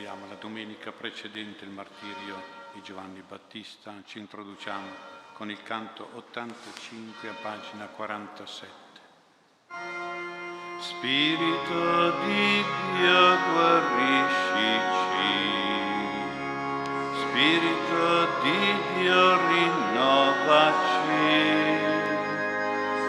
celebriamo 0.00 0.26
la 0.28 0.36
domenica 0.40 0.92
precedente 0.92 1.64
il 1.64 1.70
martirio 1.70 2.42
di 2.72 2.80
Giovanni 2.80 3.22
Battista, 3.26 3.92
ci 4.06 4.18
introduciamo 4.18 4.88
con 5.34 5.50
il 5.50 5.62
canto 5.62 6.08
85 6.14 7.28
a 7.28 7.34
pagina 7.42 7.84
47. 7.84 8.70
Spirito 10.78 12.12
di 12.24 12.64
Dio 12.96 13.36
guariscici, 13.52 14.88
Spirito 17.20 18.28
di 18.40 18.60
Dio 18.94 19.36
rinnovaci, 19.48 21.28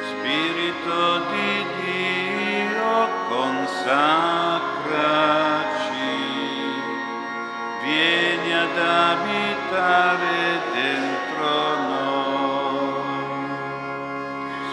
Spirito 0.10 1.20
di 1.32 1.50
Dio 1.86 3.08
consacraci 3.30 4.82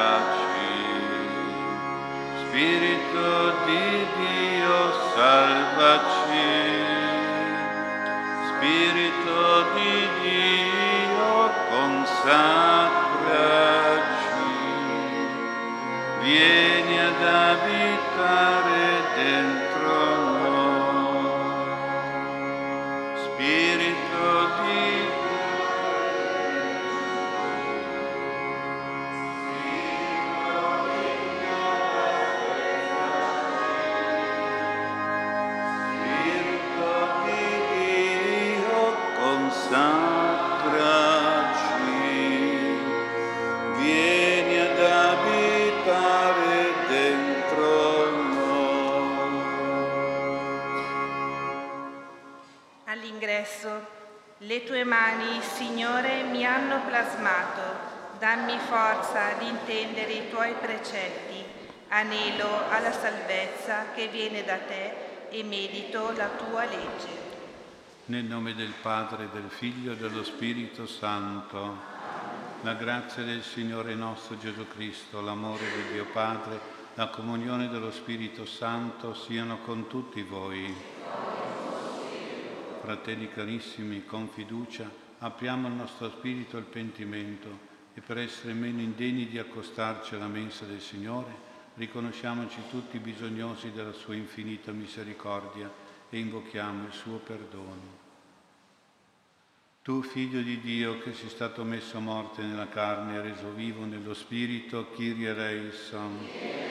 Spirito 2.46 3.30
di 3.64 3.86
Dio 4.16 4.78
salvaci, 5.14 6.50
Spirito 8.48 9.42
di 9.74 9.94
Dio 10.22 11.30
consacraci, 11.70 12.30
vieni 16.22 16.94
ad 17.00 17.22
abitare 17.22 18.86
dentro 19.16 19.55
All'ingresso, 53.16 53.86
le 54.38 54.64
tue 54.64 54.84
mani, 54.84 55.40
Signore, 55.40 56.24
mi 56.24 56.44
hanno 56.44 56.82
plasmato. 56.84 57.62
Dammi 58.18 58.58
forza 58.58 59.32
di 59.38 59.48
intendere 59.48 60.12
i 60.12 60.28
tuoi 60.28 60.52
precetti. 60.60 61.42
Anelo 61.88 62.68
alla 62.68 62.92
salvezza 62.92 63.86
che 63.94 64.08
viene 64.08 64.44
da 64.44 64.58
te 64.58 65.30
e 65.30 65.42
medito 65.44 66.12
la 66.14 66.28
tua 66.28 66.66
legge. 66.66 67.08
Nel 68.06 68.24
nome 68.24 68.54
del 68.54 68.74
Padre, 68.82 69.30
del 69.32 69.48
Figlio 69.48 69.92
e 69.92 69.96
dello 69.96 70.22
Spirito 70.22 70.86
Santo, 70.86 71.78
la 72.60 72.74
grazia 72.74 73.22
del 73.22 73.42
Signore 73.42 73.94
nostro 73.94 74.36
Gesù 74.36 74.68
Cristo, 74.68 75.22
l'amore 75.22 75.64
di 75.64 75.92
Dio 75.94 76.04
Padre, 76.12 76.60
la 76.94 77.08
comunione 77.08 77.70
dello 77.70 77.92
Spirito 77.92 78.44
Santo 78.44 79.14
siano 79.14 79.60
con 79.64 79.86
tutti 79.86 80.20
voi. 80.20 80.95
Fratelli 82.86 83.28
carissimi, 83.28 84.04
con 84.04 84.28
fiducia 84.28 84.88
apriamo 85.18 85.66
il 85.66 85.74
nostro 85.74 86.08
spirito 86.08 86.56
al 86.56 86.62
pentimento 86.62 87.48
e 87.92 88.00
per 88.00 88.16
essere 88.16 88.52
meno 88.52 88.80
indegni 88.80 89.26
di 89.26 89.40
accostarci 89.40 90.14
alla 90.14 90.28
mensa 90.28 90.66
del 90.66 90.80
Signore, 90.80 91.34
riconosciamoci 91.74 92.60
tutti 92.70 93.00
bisognosi 93.00 93.72
della 93.72 93.92
sua 93.92 94.14
infinita 94.14 94.70
misericordia 94.70 95.68
e 96.08 96.16
invochiamo 96.20 96.86
il 96.86 96.92
suo 96.92 97.16
perdono. 97.16 98.04
Tu, 99.82 100.02
figlio 100.02 100.40
di 100.40 100.60
Dio, 100.60 101.00
che 101.00 101.12
sei 101.12 101.28
stato 101.28 101.64
messo 101.64 101.96
a 101.96 102.00
morte 102.00 102.42
nella 102.42 102.68
carne 102.68 103.16
e 103.16 103.20
reso 103.20 103.50
vivo 103.50 103.84
nello 103.84 104.14
spirito, 104.14 104.92
Kyrie 104.94 105.30
eleison. 105.30 106.65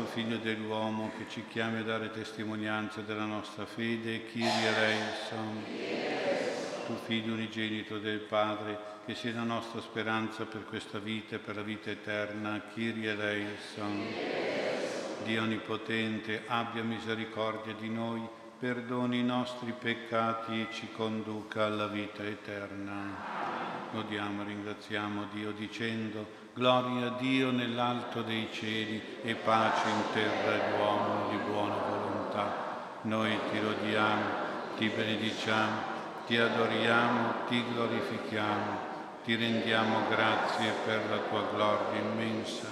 Tu, 0.00 0.06
figlio 0.06 0.38
dell'uomo, 0.38 1.10
che 1.18 1.26
ci 1.28 1.44
chiami 1.46 1.80
a 1.80 1.82
dare 1.82 2.10
testimonianza 2.10 3.02
della 3.02 3.26
nostra 3.26 3.66
fede, 3.66 4.24
Kyrie 4.24 4.74
eleison. 4.74 5.62
Tu, 6.86 6.96
figlio 7.04 7.34
unigenito 7.34 7.98
del 7.98 8.20
Padre, 8.20 8.78
che 9.04 9.14
sei 9.14 9.34
la 9.34 9.42
nostra 9.42 9.82
speranza 9.82 10.46
per 10.46 10.64
questa 10.64 10.98
vita 10.98 11.36
e 11.36 11.38
per 11.38 11.56
la 11.56 11.62
vita 11.62 11.90
eterna, 11.90 12.62
Kyrie 12.72 13.10
eleison. 13.10 14.06
Dio 15.24 15.42
Onnipotente, 15.42 16.44
abbia 16.46 16.82
misericordia 16.82 17.74
di 17.74 17.90
noi, 17.90 18.26
perdoni 18.58 19.18
i 19.18 19.22
nostri 19.24 19.74
peccati 19.78 20.62
e 20.62 20.68
ci 20.72 20.88
conduca 20.92 21.66
alla 21.66 21.88
vita 21.88 22.24
eterna. 22.24 23.38
Lodiamo 23.92 24.40
e 24.40 24.44
ringraziamo 24.46 25.26
Dio 25.30 25.50
dicendo, 25.52 26.39
Gloria 26.52 27.06
a 27.06 27.16
Dio 27.20 27.52
nell'alto 27.52 28.22
dei 28.22 28.48
cieli 28.50 29.00
e 29.22 29.36
pace 29.36 29.88
in 29.88 30.02
terra 30.12 30.52
agli 30.52 30.80
uomini 30.80 31.30
di 31.30 31.48
buona 31.48 31.76
volontà. 31.76 32.52
Noi 33.02 33.38
ti 33.50 33.62
lodiamo, 33.62 34.24
ti 34.76 34.88
benediciamo, 34.88 35.78
ti 36.26 36.36
adoriamo, 36.36 37.46
ti 37.48 37.64
glorifichiamo, 37.72 38.78
ti 39.22 39.36
rendiamo 39.36 40.08
grazie 40.08 40.72
per 40.84 41.08
la 41.08 41.18
tua 41.18 41.48
gloria 41.52 42.00
immensa. 42.00 42.66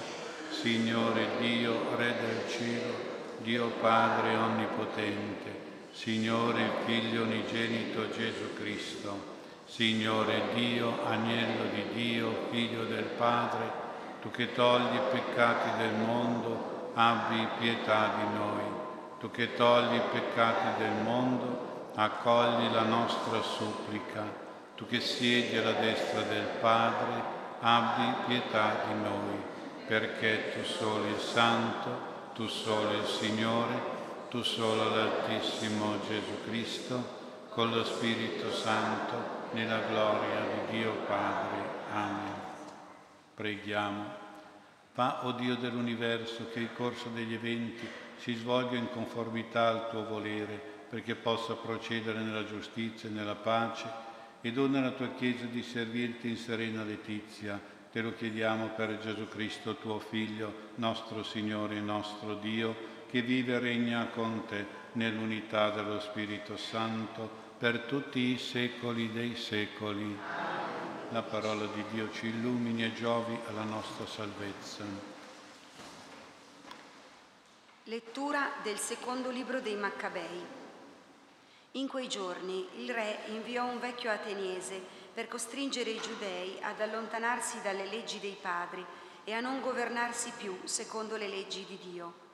Signore 0.51 1.39
Dio, 1.39 1.95
Re 1.97 2.17
del 2.21 2.49
cielo, 2.51 2.95
Dio 3.43 3.69
Padre 3.81 4.35
onnipotente, 4.35 5.67
Signore 5.93 6.69
Figlio 6.85 7.23
unigenito 7.23 8.11
Gesù 8.11 8.55
Cristo, 8.55 9.38
Signore 9.69 10.55
Dio, 10.55 11.05
Agnello 11.07 11.65
di 11.75 11.85
Dio, 11.93 12.47
Figlio 12.51 12.85
del 12.85 13.05
Padre, 13.05 13.71
tu 14.23 14.31
che 14.31 14.55
togli 14.55 14.95
i 14.95 15.01
peccati 15.13 15.77
del 15.77 15.93
mondo, 15.93 16.91
abbi 16.95 17.47
pietà 17.59 18.13
di 18.17 18.37
noi. 18.37 18.63
Tu 19.21 19.31
che 19.31 19.55
togli 19.55 19.95
i 19.95 20.03
peccati 20.11 20.83
del 20.83 21.03
mondo, 21.05 21.91
accogli 21.95 22.73
la 22.73 22.83
nostra 22.83 23.43
supplica. 23.43 24.25
Tu 24.75 24.87
che 24.87 25.01
siedi 25.01 25.59
alla 25.59 25.73
destra 25.73 26.23
del 26.23 26.47
Padre, 26.61 27.23
abbi 27.61 28.15
pietà 28.27 28.85
di 28.87 28.95
noi, 29.03 29.43
perché 29.87 30.55
tu 30.55 30.65
solo 30.65 31.05
il 31.05 31.19
Santo, 31.19 31.91
tu 32.33 32.47
solo 32.47 32.93
il 32.93 33.07
Signore, 33.07 33.97
tu 34.31 34.43
solo 34.43 34.95
l'Altissimo 34.97 35.99
Gesù 36.09 36.43
Cristo, 36.47 37.17
con 37.51 37.71
lo 37.71 37.85
Spirito 37.85 38.51
Santo, 38.51 39.38
nella 39.53 39.81
gloria 39.89 40.41
di 40.41 40.79
Dio 40.79 40.93
Padre. 41.07 41.63
Amen. 41.93 42.35
Preghiamo. 43.35 44.27
Fa, 44.93 45.27
o 45.27 45.33
Dio 45.33 45.55
dell'universo, 45.57 46.49
che 46.53 46.61
il 46.61 46.73
corso 46.75 47.09
degli 47.09 47.35
eventi 47.35 47.89
si 48.17 48.35
svolga 48.35 48.77
in 48.77 48.91
conformità 48.91 49.69
al 49.69 49.91
tuo 49.91 50.05
volere, 50.05 50.61
perché 50.89 51.15
possa 51.15 51.55
procedere 51.55 52.21
nella 52.21 52.45
giustizia 52.45 53.09
e 53.09 53.13
nella 53.13 53.37
pace, 53.37 53.89
e 54.41 54.53
dona 54.53 54.79
alla 54.79 54.91
tua 54.91 55.11
Chiesa 55.15 55.45
di 55.45 55.63
servirti 55.63 56.29
in 56.29 56.37
serena 56.37 56.83
letizia. 56.83 57.61
Te 57.91 58.01
lo 58.01 58.13
chiediamo 58.13 58.69
per 58.77 58.99
Gesù 58.99 59.29
Cristo, 59.29 59.77
tuo 59.77 59.99
Figlio, 59.99 60.71
nostro 60.77 61.23
Signore 61.23 61.77
e 61.77 61.81
nostro 61.81 62.35
Dio, 62.35 62.97
che 63.09 63.23
vive 63.23 63.55
e 63.55 63.59
regna 63.59 64.07
con 64.09 64.45
te 64.47 64.67
nell'unità 64.93 65.71
dello 65.71 66.01
Spirito 66.01 66.57
Santo 66.57 67.47
per 67.59 67.81
tutti 67.81 68.21
i 68.21 68.39
secoli 68.39 69.11
dei 69.11 69.35
secoli. 69.35 70.17
La 71.11 71.23
parola 71.23 71.67
di 71.67 71.83
Dio 71.91 72.09
ci 72.13 72.27
illumini 72.27 72.85
e 72.85 72.95
giovi 72.95 73.37
alla 73.49 73.65
nostra 73.65 74.07
salvezza. 74.07 74.85
Lettura 77.85 78.51
del 78.63 78.79
secondo 78.79 79.31
libro 79.31 79.61
dei 79.61 79.75
Maccabei. 79.75 80.57
In 81.73 81.89
quei 81.89 82.09
giorni 82.09 82.65
il 82.77 82.93
re 82.93 83.25
inviò 83.29 83.65
un 83.65 83.81
vecchio 83.81 84.13
ateniese 84.13 84.81
per 85.13 85.27
costringere 85.27 85.91
i 85.91 86.01
giudei 86.01 86.59
ad 86.61 86.81
allontanarsi 86.81 87.61
dalle 87.61 87.87
leggi 87.87 88.21
dei 88.21 88.37
padri 88.41 88.85
e 89.25 89.33
a 89.33 89.41
non 89.41 89.61
governarsi 89.61 90.33
più 90.37 90.57
secondo 90.63 91.17
le 91.17 91.27
leggi 91.27 91.65
di 91.67 91.79
Dio. 91.91 92.28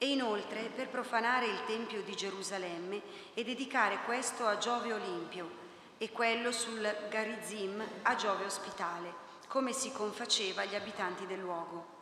E 0.00 0.10
inoltre 0.10 0.70
per 0.74 0.88
profanare 0.88 1.46
il 1.46 1.64
Tempio 1.66 2.02
di 2.02 2.14
Gerusalemme 2.14 3.02
e 3.34 3.42
dedicare 3.42 3.98
questo 4.04 4.46
a 4.46 4.56
Giove 4.56 4.92
Olimpio 4.92 5.50
e 5.98 6.12
quello 6.12 6.52
sul 6.52 6.80
Garizim 7.10 7.84
a 8.02 8.14
Giove 8.14 8.44
Ospitale, 8.44 9.12
come 9.48 9.72
si 9.72 9.90
confaceva 9.90 10.62
agli 10.62 10.76
abitanti 10.76 11.26
del 11.26 11.40
luogo. 11.40 11.96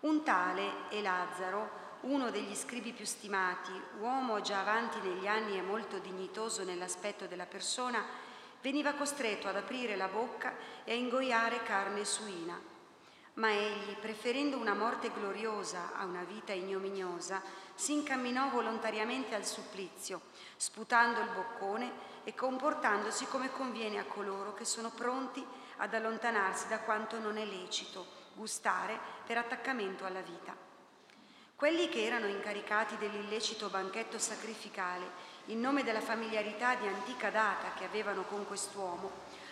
Un 0.00 0.22
tale 0.24 0.90
Elazzaro, 0.90 1.84
uno 2.02 2.30
degli 2.30 2.54
scribi 2.54 2.92
più 2.92 3.06
stimati, 3.06 3.72
uomo 4.00 4.42
già 4.42 4.60
avanti 4.60 5.00
negli 5.00 5.26
anni 5.26 5.56
e 5.56 5.62
molto 5.62 5.98
dignitoso 5.98 6.64
nell'aspetto 6.64 7.26
della 7.26 7.46
persona, 7.46 8.04
veniva 8.60 8.92
costretto 8.92 9.48
ad 9.48 9.56
aprire 9.56 9.96
la 9.96 10.08
bocca 10.08 10.54
e 10.84 10.92
a 10.92 10.94
ingoiare 10.94 11.62
carne 11.62 12.04
suina. 12.04 12.75
Ma 13.36 13.50
egli, 13.50 13.94
preferendo 14.00 14.56
una 14.56 14.74
morte 14.74 15.10
gloriosa 15.10 15.92
a 15.94 16.04
una 16.04 16.22
vita 16.24 16.52
ignominiosa, 16.52 17.42
si 17.74 17.92
incamminò 17.92 18.48
volontariamente 18.48 19.34
al 19.34 19.44
supplizio, 19.44 20.22
sputando 20.56 21.20
il 21.20 21.28
boccone 21.28 21.92
e 22.24 22.34
comportandosi 22.34 23.26
come 23.26 23.50
conviene 23.50 23.98
a 23.98 24.04
coloro 24.04 24.54
che 24.54 24.64
sono 24.64 24.90
pronti 24.90 25.44
ad 25.76 25.92
allontanarsi 25.92 26.66
da 26.68 26.80
quanto 26.80 27.18
non 27.18 27.36
è 27.36 27.44
lecito 27.44 28.06
gustare 28.34 28.98
per 29.26 29.36
attaccamento 29.36 30.06
alla 30.06 30.22
vita. 30.22 30.56
Quelli 31.54 31.88
che 31.90 32.04
erano 32.04 32.26
incaricati 32.26 32.96
dell'illecito 32.96 33.68
banchetto 33.68 34.18
sacrificale, 34.18 35.34
in 35.46 35.60
nome 35.60 35.84
della 35.84 36.00
familiarità 36.00 36.74
di 36.74 36.86
antica 36.86 37.30
data 37.30 37.72
che 37.74 37.84
avevano 37.84 38.22
con 38.24 38.46
quest'uomo, 38.46 39.10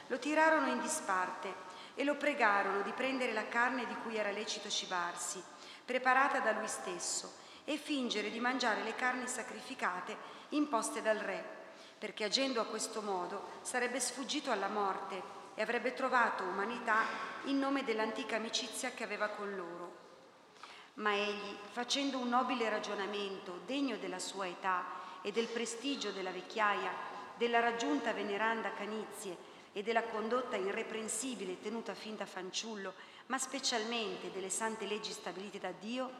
lo 0.08 0.18
tirarono 0.18 0.68
in 0.68 0.80
disparte 0.80 1.54
e 1.94 2.04
lo 2.04 2.16
pregarono 2.16 2.82
di 2.82 2.92
prendere 2.92 3.32
la 3.32 3.48
carne 3.48 3.86
di 3.86 3.94
cui 4.02 4.16
era 4.16 4.30
lecito 4.30 4.68
cibarsi, 4.68 5.42
preparata 5.84 6.40
da 6.40 6.52
lui 6.52 6.68
stesso, 6.68 7.42
e 7.64 7.76
fingere 7.76 8.30
di 8.30 8.40
mangiare 8.40 8.82
le 8.82 8.94
carni 8.94 9.26
sacrificate 9.26 10.16
imposte 10.50 11.00
dal 11.00 11.18
re, 11.18 11.42
perché 11.98 12.24
agendo 12.24 12.60
a 12.60 12.66
questo 12.66 13.00
modo 13.00 13.52
sarebbe 13.62 14.00
sfuggito 14.00 14.50
alla 14.50 14.68
morte 14.68 15.22
e 15.54 15.62
avrebbe 15.62 15.94
trovato 15.94 16.44
umanità 16.44 17.04
in 17.44 17.58
nome 17.58 17.84
dell'antica 17.84 18.36
amicizia 18.36 18.90
che 18.90 19.04
aveva 19.04 19.28
con 19.28 19.54
loro. 19.54 20.02
Ma 20.94 21.14
egli, 21.14 21.56
facendo 21.72 22.18
un 22.18 22.28
nobile 22.28 22.68
ragionamento 22.68 23.60
degno 23.64 23.96
della 23.96 24.18
sua 24.18 24.46
età 24.46 24.84
e 25.22 25.32
del 25.32 25.46
prestigio 25.46 26.10
della 26.10 26.30
vecchiaia, 26.30 26.92
della 27.36 27.60
raggiunta 27.60 28.12
veneranda 28.12 28.72
canizie 28.74 29.52
e 29.76 29.82
della 29.82 30.04
condotta 30.04 30.54
irreprensibile 30.54 31.60
tenuta 31.60 31.94
fin 31.94 32.16
da 32.16 32.24
fanciullo, 32.26 32.94
ma 33.26 33.38
specialmente 33.38 34.30
delle 34.30 34.48
sante 34.48 34.86
leggi 34.86 35.10
stabilite 35.10 35.58
da 35.58 35.72
Dio, 35.72 36.10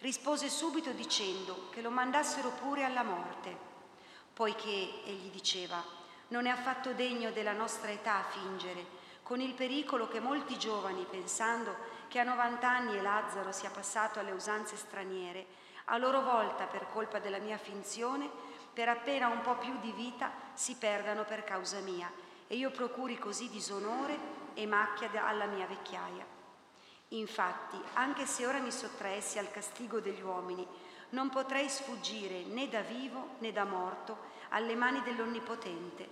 rispose 0.00 0.48
subito 0.48 0.90
dicendo 0.90 1.68
che 1.70 1.82
lo 1.82 1.90
mandassero 1.90 2.50
pure 2.60 2.82
alla 2.82 3.04
morte, 3.04 3.56
poiché, 4.34 5.04
egli 5.04 5.30
diceva, 5.30 5.80
non 6.28 6.46
è 6.46 6.50
affatto 6.50 6.92
degno 6.92 7.30
della 7.30 7.52
nostra 7.52 7.92
età 7.92 8.24
fingere, 8.28 8.98
con 9.22 9.40
il 9.40 9.54
pericolo 9.54 10.08
che 10.08 10.18
molti 10.18 10.58
giovani, 10.58 11.06
pensando 11.08 11.76
che 12.08 12.18
a 12.18 12.24
90 12.24 12.68
anni 12.68 12.96
e 12.96 13.02
Lazzaro 13.02 13.52
sia 13.52 13.70
passato 13.70 14.18
alle 14.18 14.32
usanze 14.32 14.74
straniere, 14.74 15.46
a 15.84 15.96
loro 15.96 16.22
volta 16.22 16.64
per 16.64 16.88
colpa 16.88 17.20
della 17.20 17.38
mia 17.38 17.56
finzione, 17.56 18.28
per 18.72 18.88
appena 18.88 19.28
un 19.28 19.42
po' 19.42 19.56
più 19.58 19.78
di 19.78 19.92
vita 19.92 20.32
si 20.54 20.74
perdano 20.74 21.24
per 21.24 21.44
causa 21.44 21.78
mia 21.78 22.10
e 22.52 22.56
io 22.56 22.72
procuri 22.72 23.16
così 23.16 23.48
disonore 23.48 24.18
e 24.54 24.66
macchia 24.66 25.08
alla 25.24 25.46
mia 25.46 25.66
vecchiaia. 25.66 26.26
Infatti, 27.10 27.80
anche 27.92 28.26
se 28.26 28.44
ora 28.44 28.58
mi 28.58 28.72
sottraessi 28.72 29.38
al 29.38 29.52
castigo 29.52 30.00
degli 30.00 30.20
uomini, 30.20 30.66
non 31.10 31.28
potrei 31.28 31.68
sfuggire 31.68 32.42
né 32.42 32.68
da 32.68 32.80
vivo 32.80 33.36
né 33.38 33.52
da 33.52 33.62
morto 33.62 34.18
alle 34.48 34.74
mani 34.74 35.00
dell'Onnipotente. 35.02 36.08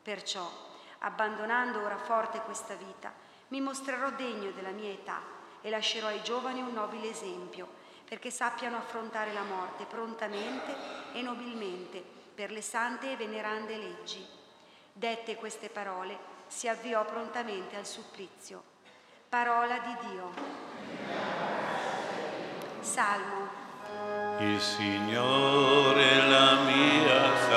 Perciò, 0.00 0.48
abbandonando 1.00 1.82
ora 1.82 1.98
forte 1.98 2.38
questa 2.42 2.76
vita, 2.76 3.12
mi 3.48 3.60
mostrerò 3.60 4.12
degno 4.12 4.52
della 4.52 4.70
mia 4.70 4.90
età 4.90 5.20
e 5.60 5.68
lascerò 5.68 6.06
ai 6.06 6.22
giovani 6.22 6.60
un 6.60 6.74
nobile 6.74 7.10
esempio, 7.10 7.66
perché 8.04 8.30
sappiano 8.30 8.76
affrontare 8.76 9.32
la 9.32 9.42
morte 9.42 9.84
prontamente 9.86 10.76
e 11.12 11.22
nobilmente 11.22 12.04
per 12.32 12.52
le 12.52 12.62
sante 12.62 13.10
e 13.10 13.16
venerande 13.16 13.76
leggi. 13.76 14.40
Dette 14.92 15.36
queste 15.36 15.68
parole, 15.70 16.18
si 16.46 16.68
avviò 16.68 17.04
prontamente 17.04 17.76
al 17.76 17.86
supplizio. 17.86 18.62
Parola 19.28 19.78
di 19.78 19.96
Dio. 20.08 20.30
Salmo. 22.80 23.60
Il 24.38 24.60
Signore 24.60 26.28
la 26.28 26.60
mia 26.64 27.36
salvezza. 27.36 27.51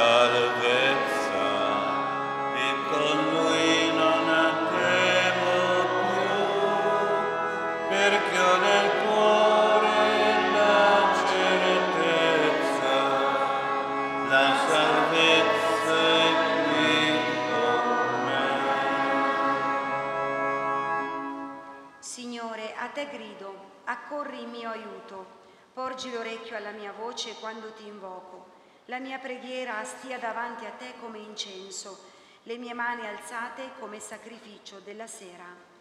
Accorri 23.86 24.42
in 24.42 24.50
mio 24.50 24.70
aiuto, 24.70 25.26
porgi 25.74 26.12
l'orecchio 26.12 26.56
alla 26.58 26.72
mia 26.72 26.92
voce 26.92 27.36
quando 27.40 27.74
ti 27.74 27.86
invoco. 27.88 28.54
La 28.86 29.00
mia 29.00 29.18
preghiera 29.20 29.84
stia 29.84 30.20
davanti 30.20 30.66
a 30.66 30.72
te 30.72 30.94
come 31.00 31.20
incenso, 31.20 31.98
le 32.44 32.58
mie 32.58 32.74
mani 32.74 33.08
alzate 33.08 33.72
come 33.80 34.00
sacrificio 34.00 34.80
della 34.80 35.08
sera. 35.08 35.74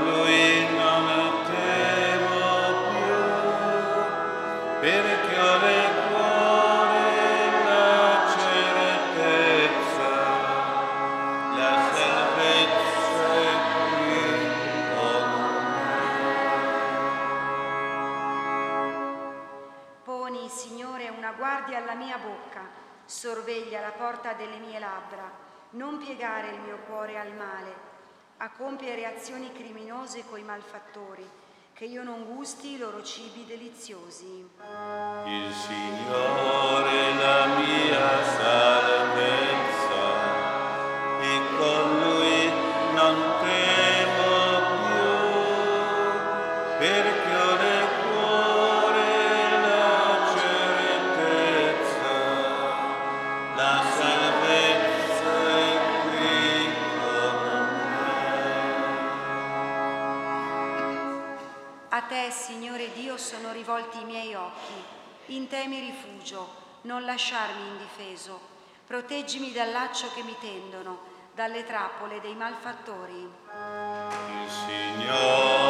porta 24.01 24.33
delle 24.33 24.57
mie 24.57 24.79
labbra, 24.79 25.29
non 25.71 25.99
piegare 25.99 26.49
il 26.49 26.59
mio 26.61 26.79
cuore 26.87 27.19
al 27.19 27.31
male, 27.35 27.89
a 28.37 28.49
compiere 28.49 29.05
azioni 29.05 29.51
criminose 29.53 30.23
coi 30.27 30.41
malfattori, 30.41 31.29
che 31.71 31.85
io 31.85 32.01
non 32.01 32.25
gusti 32.25 32.73
i 32.73 32.77
loro 32.79 33.03
cibi 33.03 33.45
deliziosi. 33.45 34.49
Il 35.25 35.53
Signore 35.53 37.13
la 37.13 37.45
mia 37.59 38.23
salvezza 38.23 38.80
sono 63.21 63.51
rivolti 63.51 64.01
i 64.01 64.05
miei 64.05 64.33
occhi. 64.33 64.73
In 65.27 65.47
te 65.47 65.67
mi 65.67 65.79
rifugio, 65.79 66.49
non 66.81 67.05
lasciarmi 67.05 67.67
indifeso. 67.67 68.49
Proteggimi 68.87 69.51
dal 69.51 69.71
laccio 69.71 70.11
che 70.13 70.23
mi 70.23 70.35
tendono, 70.41 70.99
dalle 71.33 71.63
trappole 71.63 72.19
dei 72.19 72.33
malfattori. 72.33 73.29
Il 74.43 74.49
Signore 74.49 75.60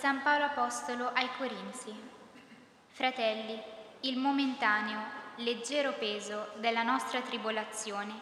San 0.00 0.22
Paolo 0.22 0.44
Apostolo 0.44 1.10
ai 1.12 1.28
Corinzi. 1.36 1.94
Fratelli, 2.88 3.62
il 4.00 4.16
momentaneo, 4.16 4.98
leggero 5.36 5.92
peso 5.92 6.52
della 6.56 6.82
nostra 6.82 7.20
tribolazione 7.20 8.18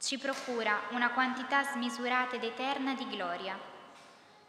ci 0.00 0.18
procura 0.18 0.76
una 0.90 1.12
quantità 1.12 1.62
smisurata 1.62 2.34
ed 2.34 2.42
eterna 2.42 2.94
di 2.94 3.06
gloria. 3.06 3.56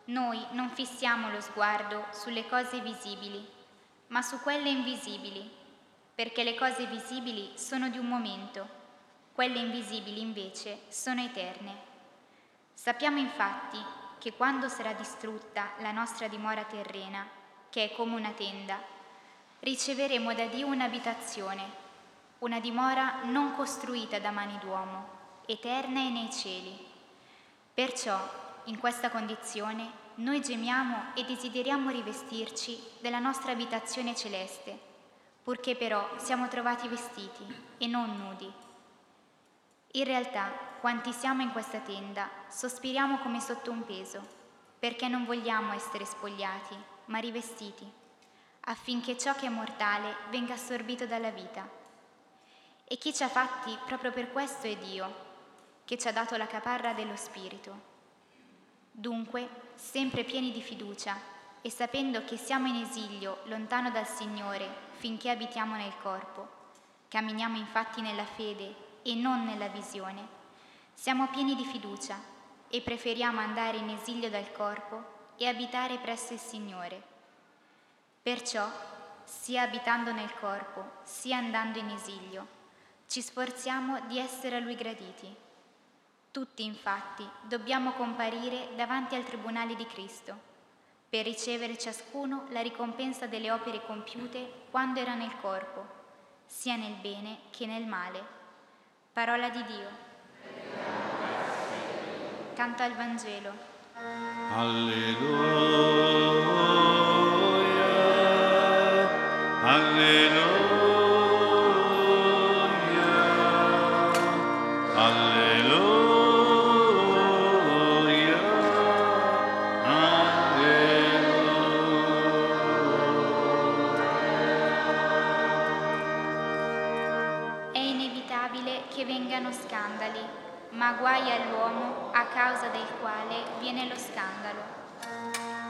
Noi 0.06 0.44
non 0.54 0.72
fissiamo 0.72 1.30
lo 1.30 1.40
sguardo 1.40 2.08
sulle 2.10 2.48
cose 2.48 2.80
visibili, 2.80 3.48
ma 4.08 4.24
su 4.24 4.40
quelle 4.40 4.70
invisibili, 4.70 5.48
perché 6.16 6.42
le 6.42 6.56
cose 6.56 6.88
visibili 6.88 7.52
sono 7.54 7.90
di 7.90 8.00
un 8.00 8.08
momento, 8.08 8.68
quelle 9.34 9.60
invisibili 9.60 10.20
invece 10.20 10.80
sono 10.88 11.22
eterne. 11.22 11.76
Sappiamo 12.74 13.20
infatti 13.20 13.78
che 14.26 14.34
quando 14.34 14.70
sarà 14.70 14.94
distrutta 14.94 15.74
la 15.82 15.92
nostra 15.92 16.28
dimora 16.28 16.64
terrena, 16.64 17.28
che 17.70 17.84
è 17.84 17.96
come 17.96 18.16
una 18.16 18.32
tenda, 18.32 18.82
riceveremo 19.60 20.34
da 20.34 20.48
Dio 20.48 20.66
un'abitazione, 20.66 21.62
una 22.40 22.60
dimora 22.60 23.20
non 23.26 23.54
costruita 23.54 24.18
da 24.18 24.32
mani 24.32 24.58
d'uomo, 24.58 25.10
eterna 25.46 26.00
è 26.00 26.10
nei 26.10 26.32
cieli. 26.32 26.76
Perciò, 27.72 28.20
in 28.64 28.80
questa 28.80 29.12
condizione, 29.12 29.92
noi 30.16 30.42
gemiamo 30.42 31.14
e 31.14 31.24
desideriamo 31.24 31.92
rivestirci 31.92 32.82
della 33.02 33.20
nostra 33.20 33.52
abitazione 33.52 34.16
celeste, 34.16 34.76
purché 35.44 35.76
però 35.76 36.04
siamo 36.18 36.48
trovati 36.48 36.88
vestiti 36.88 37.46
e 37.78 37.86
non 37.86 38.18
nudi. 38.18 38.52
In 39.96 40.04
realtà, 40.04 40.52
quanti 40.82 41.14
siamo 41.14 41.42
in 41.42 41.54
questa 41.54 41.80
tenda, 41.80 42.30
sospiriamo 42.50 43.20
come 43.20 43.40
sotto 43.40 43.72
un 43.72 43.86
peso, 43.86 44.22
perché 44.78 45.08
non 45.08 45.24
vogliamo 45.24 45.72
essere 45.72 46.04
spogliati, 46.04 46.76
ma 47.06 47.20
rivestiti, 47.20 47.90
affinché 48.66 49.18
ciò 49.18 49.34
che 49.36 49.46
è 49.46 49.50
mortale 49.50 50.18
venga 50.32 50.56
assorbito 50.56 51.06
dalla 51.06 51.30
vita. 51.30 51.66
E 52.84 52.98
chi 52.98 53.14
ci 53.14 53.24
ha 53.24 53.30
fatti 53.30 53.74
proprio 53.86 54.12
per 54.12 54.34
questo 54.34 54.68
è 54.68 54.76
Dio, 54.76 55.16
che 55.86 55.98
ci 55.98 56.10
ha 56.10 56.12
dato 56.12 56.36
la 56.36 56.48
caparra 56.48 56.92
dello 56.92 57.16
Spirito. 57.16 57.94
Dunque, 58.92 59.48
sempre 59.76 60.26
pieni 60.26 60.52
di 60.52 60.62
fiducia 60.62 61.18
e 61.62 61.70
sapendo 61.70 62.26
che 62.26 62.36
siamo 62.36 62.68
in 62.68 62.76
esilio 62.76 63.44
lontano 63.46 63.92
dal 63.92 64.08
Signore 64.08 64.68
finché 64.98 65.30
abitiamo 65.30 65.78
nel 65.78 65.94
corpo, 66.02 66.50
camminiamo 67.08 67.56
infatti 67.56 68.02
nella 68.02 68.26
fede 68.26 68.84
e 69.06 69.14
non 69.14 69.46
nella 69.46 69.68
visione, 69.68 70.28
siamo 70.94 71.28
pieni 71.28 71.56
di 71.56 71.64
fiducia 71.64 72.20
e 72.68 72.82
preferiamo 72.82 73.40
andare 73.40 73.78
in 73.78 73.90
esilio 73.90 74.30
dal 74.30 74.52
corpo 74.52 75.34
e 75.38 75.46
abitare 75.48 75.98
presso 76.00 76.34
il 76.34 76.40
Signore. 76.40 77.02
Perciò, 78.24 78.68
sia 79.24 79.62
abitando 79.62 80.12
nel 80.12 80.34
corpo, 80.40 80.92
sia 81.04 81.38
andando 81.38 81.78
in 81.78 81.90
esilio, 81.90 82.48
ci 83.08 83.22
sforziamo 83.22 84.08
di 84.08 84.18
essere 84.18 84.56
a 84.56 84.60
Lui 84.60 84.76
graditi 84.76 85.44
tutti, 86.36 86.66
infatti, 86.66 87.26
dobbiamo 87.44 87.94
comparire 87.94 88.72
davanti 88.76 89.16
al 89.16 89.24
Tribunale 89.24 89.74
di 89.74 89.86
Cristo, 89.86 90.38
per 91.08 91.24
ricevere 91.24 91.78
ciascuno 91.78 92.48
la 92.50 92.60
ricompensa 92.60 93.26
delle 93.26 93.52
opere 93.52 93.86
compiute 93.86 94.66
quando 94.70 95.00
era 95.00 95.14
nel 95.14 95.34
corpo, 95.40 95.88
sia 96.46 96.76
nel 96.76 96.96
bene 96.96 97.38
che 97.52 97.66
nel 97.66 97.86
male. 97.86 98.35
Parola 99.16 99.48
di 99.48 99.64
Dio. 99.64 99.88
Canto 102.54 102.84
al 102.84 102.96
Vangelo. 102.96 103.54
Alleluia. 104.54 105.36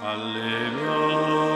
Alleluia. 0.06 1.55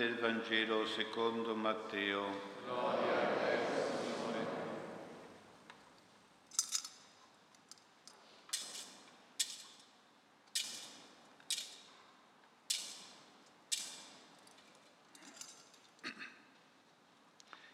Del 0.00 0.14
Vangelo 0.14 0.86
secondo 0.86 1.54
Matteo. 1.54 2.24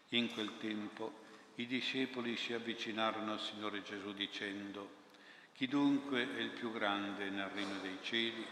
In 0.09 0.33
quel 0.33 0.51
tempo 0.59 1.13
i 1.55 1.65
discepoli 1.65 2.35
si 2.35 2.51
avvicinarono 2.51 3.31
al 3.31 3.39
Signore 3.39 3.81
Gesù 3.83 4.11
dicendo, 4.11 4.89
chi 5.53 5.69
dunque 5.69 6.35
è 6.35 6.41
il 6.41 6.49
più 6.49 6.73
grande 6.73 7.29
nel 7.29 7.47
regno 7.47 7.79
dei 7.79 7.99
cieli? 8.01 8.45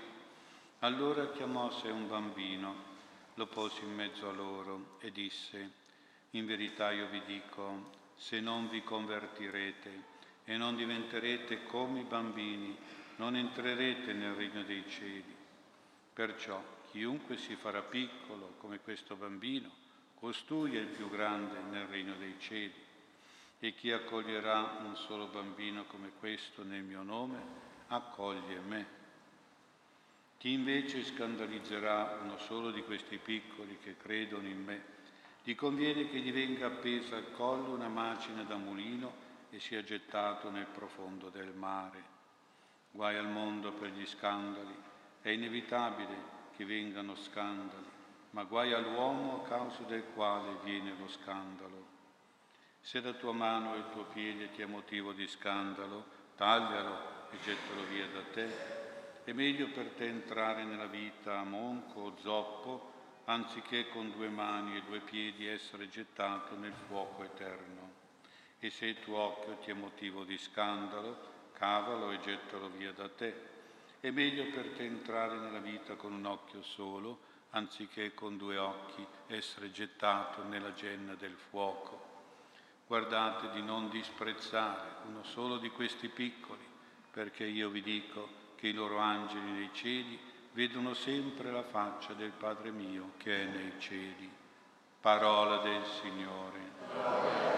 Allora 0.80 1.30
chiamò 1.32 1.68
a 1.68 1.72
sé 1.82 1.90
un 1.90 2.08
bambino 2.08 2.95
lo 3.36 3.48
pose 3.48 3.82
in 3.82 3.94
mezzo 3.94 4.30
a 4.30 4.34
loro 4.34 4.98
e 5.00 5.12
disse, 5.12 5.72
in 6.32 6.46
verità 6.46 6.92
io 6.92 7.08
vi 7.08 7.22
dico, 7.26 7.92
se 8.16 8.40
non 8.40 8.70
vi 8.70 8.82
convertirete 8.82 10.14
e 10.46 10.58
non 10.58 10.76
diventerete 10.76 11.64
come 11.64 12.02
i 12.02 12.04
bambini, 12.04 12.78
non 13.18 13.36
entrerete 13.36 14.14
nel 14.14 14.34
regno 14.34 14.64
dei 14.64 14.84
cieli. 14.88 15.36
Perciò 16.14 16.62
chiunque 16.92 17.38
si 17.38 17.56
farà 17.56 17.82
piccolo 17.82 18.56
come 18.58 18.80
questo 18.80 19.16
bambino, 19.16 19.70
costui 20.16 20.78
è 20.78 20.80
il 20.80 20.88
più 20.88 21.10
grande 21.10 21.60
nel 21.70 21.88
regno 21.88 22.16
dei 22.16 22.36
cieli. 22.40 22.84
E 23.60 23.74
chi 23.74 23.92
accoglierà 23.92 24.80
un 24.84 24.96
solo 24.96 25.28
bambino 25.28 25.86
come 25.86 26.12
questo 26.20 26.64
nel 26.64 26.84
mio 26.84 27.04
nome, 27.04 27.42
accoglie 27.88 28.60
me. 28.60 29.04
Chi 30.46 30.52
invece 30.52 31.04
scandalizzerà 31.04 32.20
uno 32.22 32.38
solo 32.38 32.70
di 32.70 32.84
questi 32.84 33.18
piccoli 33.18 33.80
che 33.82 33.98
credono 33.98 34.48
in 34.48 34.64
me, 34.64 34.84
gli 35.42 35.56
conviene 35.56 36.08
che 36.08 36.20
gli 36.20 36.32
venga 36.32 36.68
appesa 36.68 37.16
al 37.16 37.32
collo 37.32 37.74
una 37.74 37.88
macina 37.88 38.44
da 38.44 38.56
mulino 38.56 39.12
e 39.50 39.60
sia 39.60 39.84
gettato 39.84 40.52
nel 40.52 40.68
profondo 40.68 41.30
del 41.30 41.52
mare. 41.56 42.04
Guai 42.92 43.18
al 43.18 43.28
mondo 43.28 43.72
per 43.72 43.90
gli 43.90 44.06
scandali, 44.06 44.76
è 45.24 45.30
inevitabile 45.30 46.16
che 46.56 46.64
vengano 46.64 47.16
scandali, 47.16 47.90
ma 48.30 48.44
guai 48.44 48.72
all'uomo 48.72 49.42
a 49.42 49.48
causa 49.48 49.82
del 49.82 50.04
quale 50.14 50.60
viene 50.64 50.94
lo 50.96 51.08
scandalo. 51.08 51.88
Se 52.82 53.02
la 53.02 53.14
tua 53.14 53.34
mano 53.34 53.72
o 53.72 53.76
il 53.78 53.86
tuo 53.92 54.04
piede 54.14 54.52
ti 54.52 54.62
è 54.62 54.66
motivo 54.66 55.12
di 55.12 55.26
scandalo, 55.26 56.06
taglialo 56.36 57.32
e 57.32 57.38
gettalo 57.44 57.84
via 57.90 58.06
da 58.10 58.22
te 58.32 58.85
è 59.26 59.34
meglio 59.34 59.70
per 59.70 59.90
te 59.98 60.06
entrare 60.06 60.64
nella 60.64 60.86
vita 60.86 61.42
monco 61.44 62.00
o 62.00 62.18
zoppo, 62.22 62.94
anziché 63.26 63.90
con 63.90 64.12
due 64.12 64.30
mani 64.30 64.78
e 64.78 64.84
due 64.84 65.00
piedi 65.00 65.48
essere 65.48 65.90
gettato 65.90 66.56
nel 66.56 66.76
fuoco 66.88 67.24
eterno. 67.24 68.04
E 68.60 68.70
se 68.70 68.86
il 68.86 69.00
tuo 69.00 69.18
occhio 69.18 69.58
ti 69.58 69.72
è 69.72 69.74
motivo 69.74 70.24
di 70.24 70.38
scandalo, 70.38 71.50
cavalo 71.54 72.12
e 72.12 72.20
gettalo 72.20 72.70
via 72.70 72.92
da 72.92 73.10
te. 73.10 73.54
È 74.00 74.12
meglio 74.12 74.46
per 74.52 74.70
te 74.70 74.84
entrare 74.84 75.40
nella 75.40 75.58
vita 75.58 75.96
con 75.96 76.14
un 76.14 76.26
occhio 76.26 76.62
solo, 76.62 77.20
anziché 77.50 78.14
con 78.14 78.38
due 78.38 78.58
occhi 78.58 79.04
essere 79.26 79.72
gettato 79.72 80.44
nella 80.44 80.74
genna 80.74 81.16
del 81.16 81.36
fuoco. 81.50 82.14
Guardate 82.86 83.50
di 83.50 83.64
non 83.64 83.90
disprezzare 83.90 84.98
uno 85.08 85.24
solo 85.24 85.58
di 85.58 85.70
questi 85.70 86.10
piccoli, 86.10 86.64
perché 87.10 87.46
io 87.46 87.70
vi 87.70 87.82
dico, 87.82 88.45
che 88.66 88.72
i 88.72 88.74
loro 88.74 88.98
angeli 88.98 89.52
nei 89.52 89.70
cieli 89.74 90.20
vedono 90.54 90.96
sempre 90.96 91.52
la 91.52 91.62
faccia 91.62 92.14
del 92.14 92.32
Padre 92.32 92.72
mio 92.72 93.12
che 93.18 93.44
è 93.44 93.46
nei 93.46 93.74
cieli. 93.78 94.28
Parola 95.00 95.58
del 95.58 95.84
Signore. 96.02 96.60
Gloria. 96.92 97.54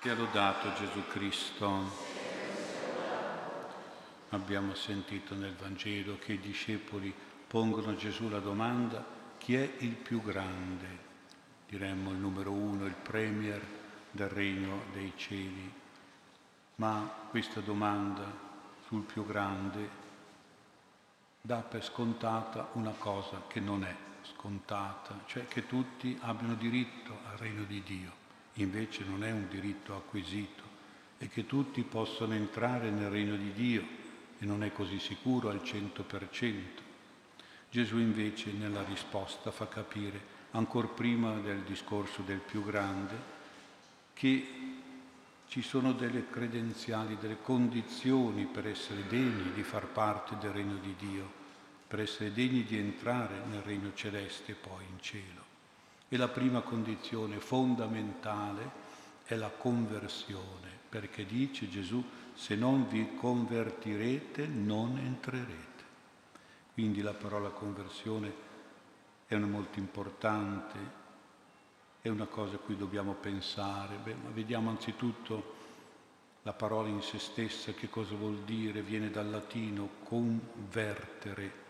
Ti 0.00 0.08
ha 0.08 0.14
lodato 0.14 0.72
Gesù 0.72 1.06
Cristo. 1.08 2.08
Abbiamo 4.30 4.74
sentito 4.74 5.34
nel 5.34 5.54
Vangelo 5.56 6.16
che 6.16 6.34
i 6.34 6.40
discepoli 6.40 7.12
pongono 7.50 7.90
a 7.90 7.96
Gesù 7.96 8.28
la 8.28 8.38
domanda 8.38 9.04
chi 9.38 9.56
è 9.56 9.72
il 9.78 9.96
più 9.96 10.22
grande? 10.22 10.86
Diremmo 11.68 12.12
il 12.12 12.16
numero 12.16 12.52
uno, 12.52 12.86
il 12.86 12.94
premier 12.94 13.60
del 14.12 14.28
regno 14.28 14.82
dei 14.92 15.12
cieli. 15.16 15.72
Ma 16.76 17.12
questa 17.28 17.58
domanda 17.58 18.22
sul 18.86 19.02
più 19.02 19.26
grande 19.26 19.88
dà 21.40 21.56
per 21.56 21.82
scontata 21.82 22.68
una 22.74 22.92
cosa 22.96 23.42
che 23.48 23.58
non 23.58 23.82
è 23.82 23.96
scontata, 24.22 25.18
cioè 25.26 25.48
che 25.48 25.66
tutti 25.66 26.16
abbiano 26.20 26.54
diritto 26.54 27.18
al 27.32 27.36
regno 27.38 27.64
di 27.64 27.82
Dio. 27.82 28.12
Invece 28.54 29.02
non 29.02 29.24
è 29.24 29.32
un 29.32 29.48
diritto 29.48 29.96
acquisito 29.96 30.62
e 31.18 31.28
che 31.28 31.46
tutti 31.46 31.82
possano 31.82 32.34
entrare 32.34 32.90
nel 32.90 33.10
regno 33.10 33.34
di 33.34 33.52
Dio 33.52 33.84
e 34.38 34.46
non 34.46 34.62
è 34.62 34.70
così 34.72 35.00
sicuro 35.00 35.48
al 35.48 35.62
100%. 35.64 36.89
Gesù 37.70 37.98
invece 37.98 38.50
nella 38.50 38.82
risposta 38.82 39.52
fa 39.52 39.68
capire, 39.68 40.38
ancora 40.50 40.88
prima 40.88 41.34
del 41.34 41.60
discorso 41.60 42.22
del 42.22 42.40
più 42.40 42.64
grande, 42.64 43.38
che 44.12 44.46
ci 45.46 45.62
sono 45.62 45.92
delle 45.92 46.28
credenziali, 46.28 47.16
delle 47.20 47.40
condizioni 47.40 48.46
per 48.46 48.66
essere 48.66 49.06
degni 49.06 49.52
di 49.52 49.62
far 49.62 49.86
parte 49.86 50.36
del 50.38 50.50
regno 50.50 50.76
di 50.76 50.94
Dio, 50.98 51.30
per 51.86 52.00
essere 52.00 52.32
degni 52.32 52.64
di 52.64 52.76
entrare 52.76 53.42
nel 53.48 53.62
regno 53.62 53.92
celeste 53.94 54.52
e 54.52 54.56
poi 54.56 54.84
in 54.90 55.00
cielo. 55.00 55.44
E 56.08 56.16
la 56.16 56.28
prima 56.28 56.62
condizione 56.62 57.38
fondamentale 57.38 58.68
è 59.24 59.36
la 59.36 59.50
conversione, 59.50 60.68
perché 60.88 61.24
dice 61.24 61.68
Gesù, 61.68 62.04
se 62.34 62.56
non 62.56 62.88
vi 62.88 63.14
convertirete 63.14 64.48
non 64.48 64.98
entrerete. 64.98 65.69
Quindi 66.72 67.02
la 67.02 67.14
parola 67.14 67.48
conversione 67.48 68.48
è 69.26 69.34
una 69.34 69.46
molto 69.46 69.78
importante 69.78 70.98
è 72.02 72.08
una 72.08 72.26
cosa 72.26 72.56
a 72.56 72.58
cui 72.58 72.76
dobbiamo 72.76 73.12
pensare. 73.12 73.96
Beh, 74.02 74.14
ma 74.14 74.30
vediamo 74.30 74.70
anzitutto 74.70 75.58
la 76.42 76.52
parola 76.54 76.88
in 76.88 77.02
se 77.02 77.18
stessa, 77.18 77.72
che 77.72 77.90
cosa 77.90 78.14
vuol 78.14 78.38
dire, 78.44 78.80
viene 78.80 79.10
dal 79.10 79.28
latino 79.28 79.88
convertere, 80.04 81.68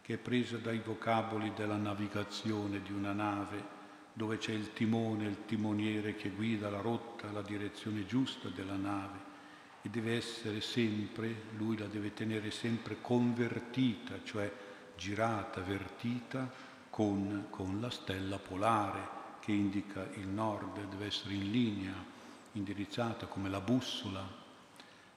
che 0.00 0.14
è 0.14 0.18
presa 0.18 0.58
dai 0.58 0.78
vocaboli 0.78 1.52
della 1.54 1.76
navigazione 1.76 2.80
di 2.80 2.92
una 2.92 3.12
nave, 3.12 3.80
dove 4.12 4.38
c'è 4.38 4.52
il 4.52 4.72
timone, 4.72 5.26
il 5.26 5.44
timoniere 5.46 6.14
che 6.14 6.30
guida 6.30 6.70
la 6.70 6.80
rotta, 6.80 7.32
la 7.32 7.42
direzione 7.42 8.06
giusta 8.06 8.48
della 8.48 8.76
nave 8.76 9.30
e 9.82 9.88
deve 9.88 10.16
essere 10.16 10.60
sempre, 10.60 11.34
lui 11.56 11.76
la 11.76 11.86
deve 11.86 12.14
tenere 12.14 12.50
sempre 12.50 12.98
convertita, 13.00 14.20
cioè 14.22 14.50
girata, 14.96 15.60
vertita 15.60 16.50
con, 16.88 17.46
con 17.50 17.80
la 17.80 17.90
stella 17.90 18.38
polare 18.38 19.20
che 19.40 19.50
indica 19.50 20.08
il 20.14 20.28
nord 20.28 20.84
deve 20.88 21.06
essere 21.06 21.34
in 21.34 21.50
linea, 21.50 21.94
indirizzata 22.52 23.26
come 23.26 23.48
la 23.48 23.60
bussola. 23.60 24.40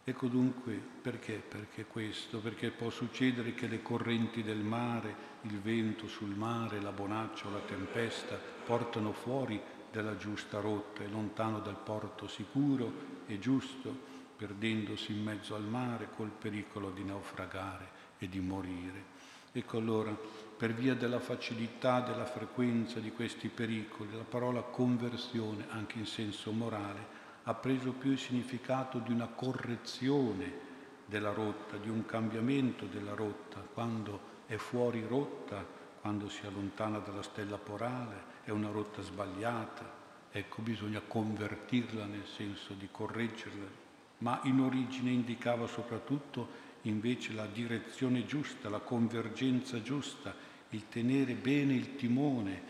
Ecco 0.03 0.27
dunque 0.27 0.73
perché? 1.01 1.33
Perché 1.33 1.85
questo? 1.85 2.39
Perché 2.39 2.71
può 2.71 2.89
succedere 2.89 3.53
che 3.53 3.67
le 3.67 3.83
correnti 3.83 4.41
del 4.41 4.63
mare, 4.63 5.33
il 5.41 5.59
vento 5.59 6.07
sul 6.07 6.35
mare, 6.35 6.81
la 6.81 6.91
bonaccia 6.91 7.47
o 7.47 7.51
la 7.51 7.59
tempesta 7.59 8.35
portano 8.35 9.11
fuori 9.11 9.61
dalla 9.91 10.17
giusta 10.17 10.59
rotta 10.59 11.03
e 11.03 11.07
lontano 11.07 11.59
dal 11.59 11.77
porto 11.77 12.27
sicuro 12.27 12.91
e 13.27 13.37
giusto, 13.39 14.14
perdendosi 14.35 15.11
in 15.11 15.23
mezzo 15.23 15.55
al 15.55 15.63
mare 15.63 16.09
col 16.15 16.29
pericolo 16.29 16.91
di 16.91 17.03
naufragare 17.03 17.87
e 18.17 18.27
di 18.27 18.39
morire. 18.39 19.13
Ecco 19.51 19.77
allora 19.77 20.15
per 20.57 20.73
via 20.73 20.95
della 20.95 21.19
facilità, 21.19 22.01
della 22.01 22.25
frequenza 22.25 22.99
di 22.99 23.11
questi 23.11 23.47
pericoli, 23.47 24.15
la 24.15 24.23
parola 24.23 24.61
conversione, 24.61 25.67
anche 25.69 25.97
in 25.97 26.05
senso 26.05 26.51
morale, 26.51 27.23
ha 27.43 27.53
preso 27.53 27.91
più 27.91 28.11
il 28.11 28.19
significato 28.19 28.99
di 28.99 29.11
una 29.11 29.27
correzione 29.27 30.63
della 31.05 31.31
rotta, 31.31 31.77
di 31.77 31.89
un 31.89 32.05
cambiamento 32.05 32.85
della 32.85 33.13
rotta, 33.13 33.59
quando 33.59 34.33
è 34.47 34.55
fuori 34.55 35.05
rotta, 35.07 35.65
quando 36.01 36.29
si 36.29 36.45
allontana 36.45 36.99
dalla 36.99 37.23
stella 37.23 37.57
porale, 37.57 38.33
è 38.43 38.49
una 38.49 38.69
rotta 38.69 39.01
sbagliata, 39.01 39.89
ecco 40.31 40.61
bisogna 40.61 41.01
convertirla 41.01 42.05
nel 42.05 42.25
senso 42.25 42.73
di 42.73 42.87
correggerla, 42.91 43.83
ma 44.19 44.39
in 44.43 44.59
origine 44.59 45.11
indicava 45.11 45.67
soprattutto 45.67 46.63
invece 46.83 47.33
la 47.33 47.45
direzione 47.45 48.25
giusta, 48.25 48.69
la 48.69 48.79
convergenza 48.79 49.81
giusta, 49.81 50.33
il 50.69 50.87
tenere 50.89 51.33
bene 51.33 51.73
il 51.73 51.95
timone, 51.95 52.61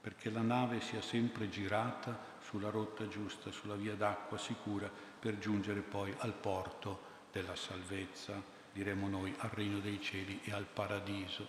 perché 0.00 0.30
la 0.30 0.40
nave 0.40 0.80
sia 0.80 1.02
sempre 1.02 1.48
girata 1.48 2.36
sulla 2.40 2.70
rotta 2.70 3.08
giusta, 3.08 3.50
sulla 3.50 3.74
via 3.74 3.94
d'acqua 3.94 4.38
sicura, 4.38 4.90
per 5.18 5.38
giungere 5.38 5.80
poi 5.80 6.14
al 6.18 6.32
porto 6.32 7.16
della 7.30 7.56
salvezza, 7.56 8.42
diremo 8.72 9.08
noi, 9.08 9.34
al 9.38 9.50
regno 9.50 9.80
dei 9.80 10.00
cieli 10.00 10.40
e 10.44 10.52
al 10.52 10.64
paradiso. 10.64 11.46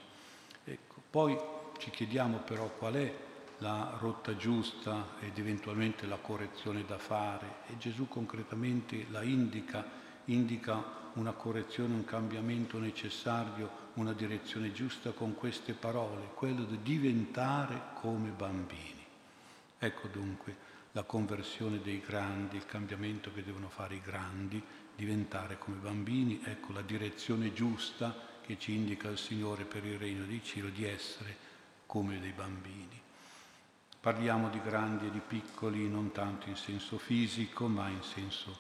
Ecco. 0.66 1.02
Poi 1.10 1.38
ci 1.78 1.90
chiediamo 1.90 2.40
però 2.40 2.68
qual 2.70 2.96
è 2.96 3.14
la 3.60 3.98
rotta 4.00 4.36
giusta 4.36 5.16
ed 5.20 5.38
eventualmente 5.38 6.06
la 6.06 6.18
correzione 6.18 6.86
da 6.86 6.98
fare 6.98 7.58
e 7.68 7.78
Gesù 7.78 8.08
concretamente 8.08 9.06
la 9.10 9.22
indica, 9.22 9.86
indica 10.26 10.98
una 11.14 11.34
correzione, 11.34 11.94
un 11.94 12.06
cambiamento 12.06 12.80
necessario, 12.80 13.88
una 13.96 14.14
direzione 14.14 14.72
giusta 14.72 15.12
con 15.12 15.36
queste 15.36 15.74
parole, 15.74 16.30
quello 16.36 16.64
di 16.64 16.80
diventare 16.82 17.82
come 17.96 18.30
bambini. 18.30 19.06
Ecco 19.78 20.08
dunque 20.08 20.68
la 20.94 21.04
conversione 21.04 21.82
dei 21.82 22.02
grandi, 22.06 22.56
il 22.56 22.66
cambiamento 22.66 23.32
che 23.34 23.44
devono 23.44 23.70
fare 23.70 23.96
i 23.96 24.02
grandi, 24.02 24.62
diventare 24.96 25.58
come 25.58 25.78
bambini, 25.78 26.42
ecco 26.44 26.74
la 26.74 26.82
direzione 26.82 27.54
giusta 27.54 28.28
che 28.42 28.58
ci 28.58 28.74
indica 28.74 29.10
il 29.10 29.18
Signore 29.18 29.66
per 29.66 29.86
il 29.86 29.98
regno 29.98 30.24
di 30.24 30.42
cielo 30.44 30.70
di 30.70 30.86
essere 30.86 31.36
come 31.86 32.20
dei 32.20 32.32
bambini. 32.32 33.08
Parliamo 34.02 34.48
di 34.48 34.62
grandi 34.62 35.08
e 35.08 35.12
di 35.12 35.20
piccoli 35.20 35.90
non 35.90 36.14
tanto 36.14 36.48
in 36.48 36.56
senso 36.56 36.98
fisico, 36.98 37.68
ma 37.68 37.90
in 37.90 38.02
senso 38.02 38.58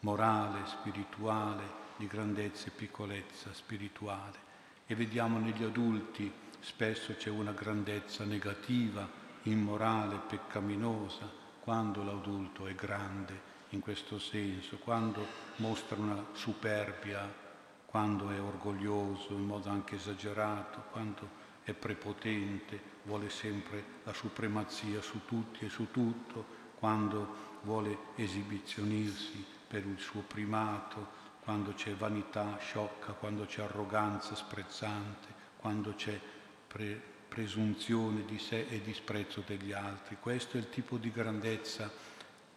morale, 0.00 0.60
spirituale, 0.66 1.84
di 1.96 2.06
grandezza 2.06 2.68
e 2.68 2.70
piccolezza 2.70 3.52
spirituale. 3.52 4.38
E 4.86 4.94
vediamo 4.94 5.40
negli 5.40 5.64
adulti 5.64 6.32
spesso 6.60 7.16
c'è 7.16 7.30
una 7.30 7.50
grandezza 7.50 8.24
negativa, 8.24 9.08
immorale, 9.42 10.20
peccaminosa, 10.28 11.28
quando 11.60 12.04
l'adulto 12.04 12.68
è 12.68 12.74
grande 12.76 13.54
in 13.70 13.80
questo 13.80 14.20
senso, 14.20 14.76
quando 14.78 15.26
mostra 15.56 15.96
una 15.96 16.24
superbia, 16.32 17.28
quando 17.86 18.30
è 18.30 18.40
orgoglioso 18.40 19.32
in 19.32 19.46
modo 19.46 19.68
anche 19.68 19.96
esagerato, 19.96 20.84
quando 20.92 21.28
è 21.64 21.72
prepotente, 21.72 22.94
vuole 23.06 23.30
sempre 23.30 23.84
la 24.04 24.12
supremazia 24.12 25.00
su 25.00 25.24
tutti 25.24 25.64
e 25.64 25.68
su 25.68 25.90
tutto, 25.90 26.44
quando 26.78 27.54
vuole 27.62 27.98
esibizionirsi 28.16 29.44
per 29.66 29.86
il 29.86 29.98
suo 29.98 30.20
primato, 30.20 31.24
quando 31.40 31.72
c'è 31.72 31.94
vanità 31.94 32.58
sciocca, 32.58 33.12
quando 33.12 33.46
c'è 33.46 33.62
arroganza 33.62 34.34
sprezzante, 34.34 35.28
quando 35.56 35.94
c'è 35.94 36.20
pre- 36.66 37.00
presunzione 37.28 38.24
di 38.24 38.38
sé 38.38 38.66
e 38.68 38.82
disprezzo 38.82 39.42
degli 39.46 39.72
altri. 39.72 40.16
Questo 40.20 40.56
è 40.56 40.60
il 40.60 40.70
tipo 40.70 40.96
di 40.96 41.10
grandezza 41.10 41.90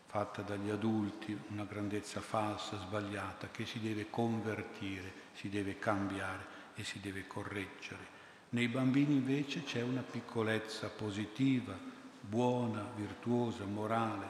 fatta 0.05 0.41
dagli 0.41 0.69
adulti, 0.69 1.37
una 1.49 1.65
grandezza 1.65 2.19
falsa, 2.19 2.79
sbagliata, 2.79 3.49
che 3.51 3.65
si 3.65 3.79
deve 3.79 4.09
convertire, 4.09 5.13
si 5.33 5.49
deve 5.49 5.77
cambiare 5.77 6.57
e 6.73 6.83
si 6.83 6.99
deve 6.99 7.27
correggere. 7.27 8.18
Nei 8.51 8.67
bambini 8.67 9.13
invece 9.13 9.63
c'è 9.63 9.83
una 9.83 10.01
piccolezza 10.01 10.87
positiva, 10.87 11.77
buona, 12.19 12.83
virtuosa, 12.95 13.65
morale, 13.65 14.25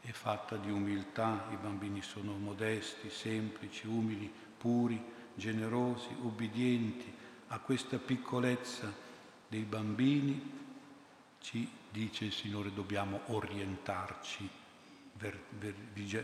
è 0.00 0.10
fatta 0.10 0.56
di 0.56 0.70
umiltà, 0.70 1.48
i 1.50 1.56
bambini 1.56 2.00
sono 2.00 2.32
modesti, 2.32 3.10
semplici, 3.10 3.86
umili, 3.86 4.32
puri, 4.56 4.98
generosi, 5.34 6.08
ubbidienti. 6.22 7.12
A 7.48 7.58
questa 7.58 7.98
piccolezza 7.98 8.90
dei 9.46 9.64
bambini 9.64 10.60
ci 11.40 11.68
dice 11.90 12.24
il 12.24 12.32
Signore 12.32 12.72
dobbiamo 12.72 13.20
orientarci, 13.26 14.48
ver, 15.18 15.38
ver, 15.58 15.74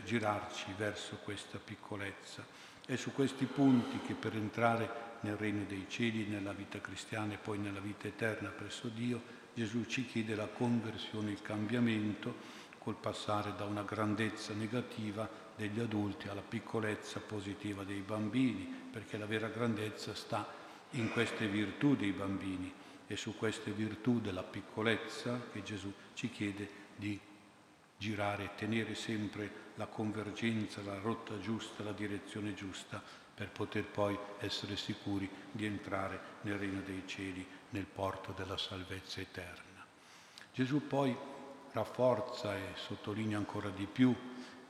girarci 0.02 0.72
verso 0.78 1.16
questa 1.16 1.58
piccolezza. 1.58 2.42
È 2.88 2.96
su 2.96 3.12
questi 3.12 3.44
punti 3.44 4.00
che 4.06 4.14
per 4.14 4.34
entrare 4.34 5.18
nel 5.20 5.36
regno 5.36 5.66
dei 5.68 5.84
cieli, 5.90 6.24
nella 6.24 6.54
vita 6.54 6.80
cristiana 6.80 7.34
e 7.34 7.36
poi 7.36 7.58
nella 7.58 7.80
vita 7.80 8.08
eterna 8.08 8.48
presso 8.48 8.88
Dio, 8.88 9.20
Gesù 9.52 9.84
ci 9.84 10.06
chiede 10.06 10.34
la 10.34 10.46
conversione, 10.46 11.30
il 11.30 11.42
cambiamento, 11.42 12.34
col 12.78 12.94
passare 12.94 13.52
da 13.58 13.66
una 13.66 13.82
grandezza 13.82 14.54
negativa 14.54 15.28
degli 15.54 15.80
adulti 15.80 16.28
alla 16.28 16.40
piccolezza 16.40 17.20
positiva 17.20 17.84
dei 17.84 18.00
bambini, 18.00 18.66
perché 18.90 19.18
la 19.18 19.26
vera 19.26 19.48
grandezza 19.48 20.14
sta 20.14 20.50
in 20.92 21.10
queste 21.10 21.46
virtù 21.46 21.94
dei 21.94 22.12
bambini 22.12 22.72
e 23.06 23.16
su 23.16 23.36
queste 23.36 23.70
virtù 23.70 24.18
della 24.18 24.44
piccolezza 24.44 25.38
che 25.52 25.62
Gesù 25.62 25.92
ci 26.14 26.30
chiede 26.30 26.70
di 26.96 27.20
girare 27.98 28.50
tenere 28.56 28.94
sempre 28.94 29.66
la 29.74 29.86
convergenza, 29.86 30.82
la 30.82 30.98
rotta 30.98 31.38
giusta, 31.40 31.82
la 31.82 31.92
direzione 31.92 32.54
giusta 32.54 33.02
per 33.34 33.50
poter 33.50 33.84
poi 33.84 34.18
essere 34.38 34.76
sicuri 34.76 35.28
di 35.50 35.66
entrare 35.66 36.20
nel 36.42 36.58
regno 36.58 36.80
dei 36.80 37.02
cieli, 37.06 37.46
nel 37.70 37.84
porto 37.86 38.32
della 38.36 38.56
salvezza 38.56 39.20
eterna. 39.20 39.84
Gesù 40.52 40.86
poi 40.86 41.16
rafforza 41.72 42.56
e 42.56 42.72
sottolinea 42.74 43.36
ancora 43.36 43.68
di 43.68 43.86
più 43.86 44.14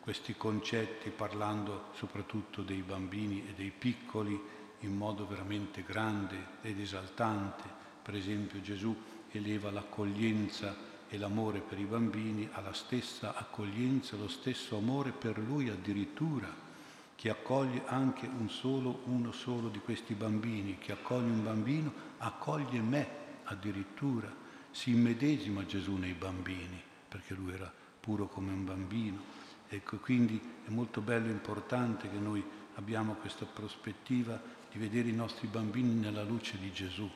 questi 0.00 0.36
concetti 0.36 1.10
parlando 1.10 1.90
soprattutto 1.94 2.62
dei 2.62 2.82
bambini 2.82 3.46
e 3.46 3.52
dei 3.52 3.70
piccoli 3.70 4.40
in 4.80 4.96
modo 4.96 5.26
veramente 5.26 5.82
grande 5.82 6.36
ed 6.62 6.80
esaltante. 6.80 7.64
Per 8.02 8.14
esempio 8.14 8.60
Gesù 8.60 8.96
eleva 9.30 9.70
l'accoglienza 9.70 10.74
e 11.08 11.18
l'amore 11.18 11.60
per 11.60 11.78
i 11.78 11.84
bambini 11.84 12.48
alla 12.52 12.72
stessa 12.72 13.36
accoglienza, 13.36 14.16
lo 14.16 14.28
stesso 14.28 14.76
amore 14.76 15.10
per 15.10 15.38
lui 15.38 15.68
addirittura, 15.68 16.66
che 17.14 17.30
accoglie 17.30 17.82
anche 17.86 18.26
un 18.26 18.48
solo, 18.48 19.00
uno 19.04 19.32
solo 19.32 19.68
di 19.68 19.80
questi 19.80 20.14
bambini, 20.14 20.78
che 20.78 20.92
accoglie 20.92 21.30
un 21.30 21.42
bambino, 21.42 21.92
accoglie 22.18 22.80
me 22.80 23.08
addirittura, 23.44 24.32
si 24.70 24.90
immedesima 24.90 25.66
Gesù 25.66 25.96
nei 25.96 26.12
bambini, 26.12 26.80
perché 27.08 27.34
lui 27.34 27.52
era 27.52 27.72
puro 28.00 28.28
come 28.28 28.52
un 28.52 28.64
bambino 28.64 29.38
Ecco, 29.70 29.98
quindi 29.98 30.40
è 30.64 30.70
molto 30.70 31.02
bello 31.02 31.28
e 31.28 31.32
importante 31.32 32.08
che 32.08 32.16
noi 32.16 32.42
abbiamo 32.76 33.14
questa 33.14 33.44
prospettiva 33.44 34.40
di 34.70 34.78
vedere 34.78 35.08
i 35.08 35.14
nostri 35.14 35.46
bambini 35.46 35.92
nella 35.92 36.22
luce 36.22 36.56
di 36.58 36.72
Gesù. 36.72 37.08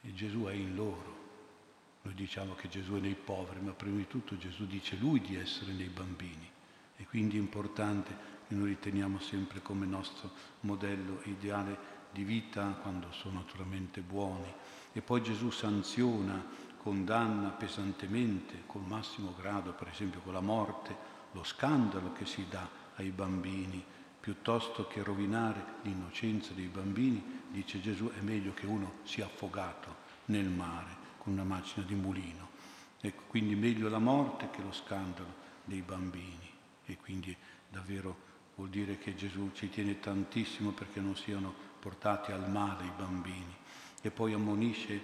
E 0.00 0.12
Gesù 0.12 0.44
è 0.44 0.52
in 0.52 0.74
loro. 0.74 1.21
Noi 2.02 2.14
diciamo 2.14 2.54
che 2.54 2.68
Gesù 2.68 2.94
è 2.94 3.00
nei 3.00 3.14
poveri, 3.14 3.60
ma 3.60 3.72
prima 3.72 3.96
di 3.96 4.08
tutto 4.08 4.36
Gesù 4.36 4.66
dice 4.66 4.96
lui 4.96 5.20
di 5.20 5.36
essere 5.36 5.72
nei 5.72 5.88
bambini. 5.88 6.50
E 6.96 7.06
quindi 7.06 7.36
è 7.36 7.40
importante 7.40 8.14
che 8.48 8.54
noi 8.54 8.70
riteniamo 8.70 9.20
sempre 9.20 9.62
come 9.62 9.86
nostro 9.86 10.30
modello 10.60 11.20
ideale 11.24 12.00
di 12.12 12.24
vita 12.24 12.78
quando 12.82 13.12
sono 13.12 13.38
naturalmente 13.38 14.00
buoni. 14.00 14.52
E 14.92 15.00
poi 15.00 15.22
Gesù 15.22 15.50
sanziona, 15.50 16.44
condanna 16.76 17.50
pesantemente, 17.50 18.64
col 18.66 18.82
massimo 18.82 19.34
grado, 19.38 19.72
per 19.72 19.88
esempio 19.88 20.20
con 20.20 20.32
la 20.32 20.40
morte, 20.40 20.94
lo 21.32 21.44
scandalo 21.44 22.12
che 22.12 22.26
si 22.26 22.46
dà 22.48 22.68
ai 22.96 23.10
bambini, 23.10 23.82
piuttosto 24.18 24.88
che 24.88 25.04
rovinare 25.04 25.76
l'innocenza 25.82 26.52
dei 26.52 26.66
bambini, 26.66 27.42
dice 27.48 27.80
Gesù, 27.80 28.10
è 28.10 28.20
meglio 28.20 28.52
che 28.54 28.66
uno 28.66 28.94
sia 29.04 29.26
affogato 29.26 30.10
nel 30.26 30.48
mare 30.48 31.01
con 31.22 31.34
una 31.34 31.44
macina 31.44 31.86
di 31.86 31.94
mulino. 31.94 32.50
Ecco, 33.00 33.22
quindi 33.28 33.54
meglio 33.54 33.88
la 33.88 34.00
morte 34.00 34.50
che 34.50 34.60
lo 34.60 34.72
scandalo 34.72 35.32
dei 35.64 35.80
bambini. 35.80 36.50
E 36.84 36.96
quindi 36.96 37.36
davvero 37.68 38.30
vuol 38.56 38.70
dire 38.70 38.98
che 38.98 39.14
Gesù 39.14 39.52
ci 39.52 39.68
tiene 39.68 40.00
tantissimo 40.00 40.72
perché 40.72 40.98
non 40.98 41.14
siano 41.14 41.54
portati 41.78 42.32
al 42.32 42.50
male 42.50 42.86
i 42.86 42.92
bambini. 42.96 43.56
E 44.00 44.10
poi 44.10 44.32
ammonisce 44.32 45.00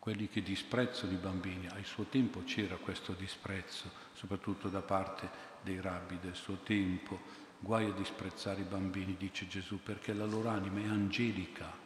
quelli 0.00 0.28
che 0.28 0.42
disprezzano 0.42 1.12
i 1.12 1.16
bambini. 1.16 1.68
Al 1.68 1.84
suo 1.84 2.02
tempo 2.04 2.42
c'era 2.42 2.74
questo 2.74 3.12
disprezzo, 3.12 3.88
soprattutto 4.14 4.68
da 4.68 4.80
parte 4.80 5.30
dei 5.62 5.80
rabbi 5.80 6.18
del 6.18 6.34
suo 6.34 6.56
tempo. 6.56 7.42
Guai 7.60 7.86
a 7.86 7.92
disprezzare 7.92 8.62
i 8.62 8.64
bambini, 8.64 9.14
dice 9.16 9.46
Gesù, 9.46 9.80
perché 9.80 10.12
la 10.12 10.26
loro 10.26 10.48
anima 10.48 10.80
è 10.80 10.88
angelica, 10.88 11.83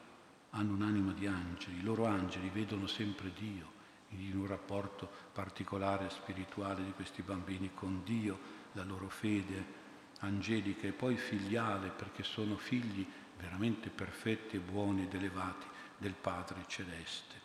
hanno 0.58 0.74
un'anima 0.74 1.12
di 1.12 1.26
angeli, 1.28 1.78
i 1.78 1.82
loro 1.82 2.06
angeli 2.06 2.50
vedono 2.52 2.88
sempre 2.88 3.32
Dio, 3.38 3.76
in 4.10 4.36
un 4.36 4.46
rapporto 4.46 5.08
particolare, 5.32 6.10
spirituale 6.10 6.82
di 6.82 6.90
questi 6.90 7.22
bambini 7.22 7.70
con 7.74 8.02
Dio, 8.04 8.56
la 8.72 8.82
loro 8.82 9.08
fede 9.08 9.76
angelica 10.20 10.88
e 10.88 10.92
poi 10.92 11.16
filiale, 11.16 11.90
perché 11.90 12.24
sono 12.24 12.56
figli 12.56 13.06
veramente 13.38 13.88
perfetti 13.88 14.56
e 14.56 14.60
buoni 14.60 15.04
ed 15.04 15.14
elevati 15.14 15.66
del 15.96 16.14
Padre 16.14 16.64
Celeste. 16.66 17.36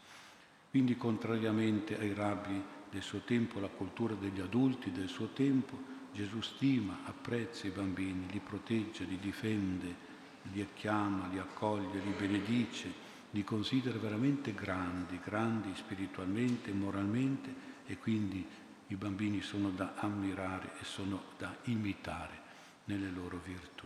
Quindi 0.72 0.98
contrariamente 0.98 2.00
ai 2.00 2.16
rabbi 2.16 2.60
del 2.90 3.04
suo 3.04 3.20
tempo, 3.20 3.60
la 3.60 3.68
cultura 3.68 4.16
degli 4.16 4.40
adulti 4.40 4.92
del 4.92 5.08
suo 5.08 5.28
tempo, 5.28 5.92
Gesù 6.12 6.42
stima, 6.42 7.02
apprezza 7.06 7.68
i 7.68 7.72
bambini, 7.72 8.26
li 8.32 8.40
protegge, 8.40 9.04
li 9.04 9.20
difende, 9.20 10.12
li 10.52 10.68
chiama, 10.74 11.28
li 11.28 11.38
accoglie, 11.38 12.00
li 12.00 12.14
benedice, 12.18 13.03
li 13.34 13.44
considera 13.44 14.00
veramente 14.00 14.56
grandi, 14.56 15.20
grandi 15.24 15.76
spiritualmente 15.76 16.72
moralmente 16.72 17.54
e 17.86 18.00
quindi 18.00 18.44
i 18.88 18.96
bambini 18.96 19.42
sono 19.42 19.70
da 19.70 19.94
ammirare 19.98 20.72
e 20.80 20.86
sono 20.86 21.22
da 21.38 21.56
imitare 21.64 22.42
nelle 22.86 23.12
loro 23.12 23.40
virtù. 23.44 23.86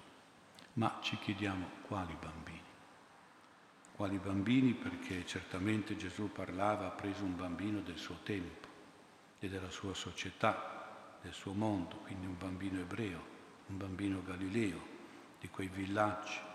Ma 0.74 1.00
ci 1.02 1.18
chiediamo 1.18 1.68
quali 1.82 2.16
bambini? 2.20 2.68
quali 3.98 4.20
bambini, 4.20 4.74
perché 4.74 5.26
certamente 5.26 5.98
Gesù 5.98 6.32
parlava, 6.32 6.86
ha 6.86 6.92
preso 6.92 7.24
un 7.24 7.36
bambino 7.36 7.80
del 7.80 7.98
suo 7.98 8.20
tempo 8.22 8.68
e 9.40 9.50
della 9.50 9.72
sua 9.72 9.96
società, 9.96 11.18
del 11.20 11.34
suo 11.34 11.54
mondo, 11.54 11.96
quindi 12.06 12.28
un 12.28 12.38
bambino 12.38 12.80
ebreo, 12.80 13.20
un 13.66 13.78
bambino 13.78 14.22
galileo, 14.22 14.80
di 15.40 15.50
quei 15.50 15.68
villaggi. 15.68 16.47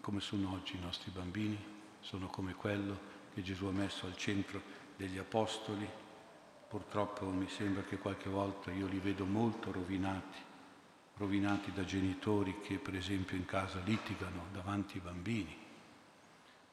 Come 0.00 0.20
sono 0.20 0.52
oggi 0.52 0.76
i 0.76 0.80
nostri 0.80 1.10
bambini? 1.10 1.58
Sono 2.00 2.28
come 2.28 2.54
quello 2.54 2.98
che 3.34 3.42
Gesù 3.42 3.66
ha 3.66 3.72
messo 3.72 4.06
al 4.06 4.16
centro 4.16 4.60
degli 4.96 5.18
apostoli. 5.18 5.88
Purtroppo 6.68 7.26
mi 7.26 7.48
sembra 7.48 7.82
che 7.82 7.98
qualche 7.98 8.28
volta 8.28 8.70
io 8.70 8.86
li 8.86 8.98
vedo 8.98 9.24
molto 9.24 9.72
rovinati, 9.72 10.38
rovinati 11.16 11.72
da 11.72 11.84
genitori 11.84 12.60
che 12.60 12.78
per 12.78 12.94
esempio 12.94 13.36
in 13.36 13.44
casa 13.44 13.80
litigano 13.80 14.46
davanti 14.52 14.98
ai 14.98 15.02
bambini 15.04 15.66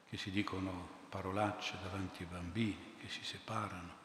che 0.08 0.16
si 0.16 0.30
dicono 0.30 0.88
parolacce 1.08 1.76
davanti 1.82 2.22
ai 2.22 2.28
bambini, 2.28 2.94
che 2.98 3.08
si 3.08 3.24
separano, 3.24 4.04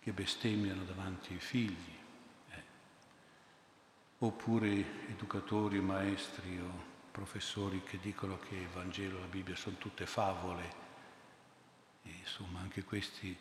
che 0.00 0.12
bestemmiano 0.12 0.84
davanti 0.84 1.32
ai 1.32 1.40
figli, 1.40 1.96
eh. 2.50 2.62
oppure 4.18 5.08
educatori, 5.08 5.80
maestri 5.80 6.60
o 6.60 6.96
professori 7.18 7.82
che 7.82 7.98
dicono 7.98 8.38
che 8.38 8.54
il 8.54 8.68
Vangelo 8.68 9.16
e 9.16 9.20
la 9.22 9.26
Bibbia 9.26 9.56
sono 9.56 9.74
tutte 9.76 10.06
favole. 10.06 10.86
E, 12.04 12.10
insomma, 12.10 12.60
anche 12.60 12.84
questi 12.84 13.36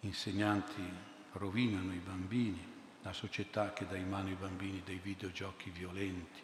insegnanti 0.00 0.82
rovinano 1.32 1.94
i 1.94 2.02
bambini, 2.04 2.62
la 3.00 3.14
società 3.14 3.72
che 3.72 3.86
dà 3.86 3.96
in 3.96 4.10
mano 4.10 4.28
ai 4.28 4.34
bambini 4.34 4.82
dei 4.84 5.00
videogiochi 5.02 5.70
violenti, 5.70 6.42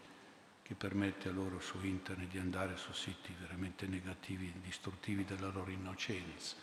che 0.63 0.75
permette 0.75 1.29
a 1.29 1.33
loro 1.33 1.61
su 1.61 1.85
internet 1.85 2.31
di 2.31 2.39
andare 2.39 2.79
su 2.79 2.95
siti 2.95 3.37
veramente 3.39 3.87
negativi 3.87 4.51
distruttivi 4.63 5.27
della 5.27 5.51
loro 5.51 5.71
innocenza. 5.71 6.57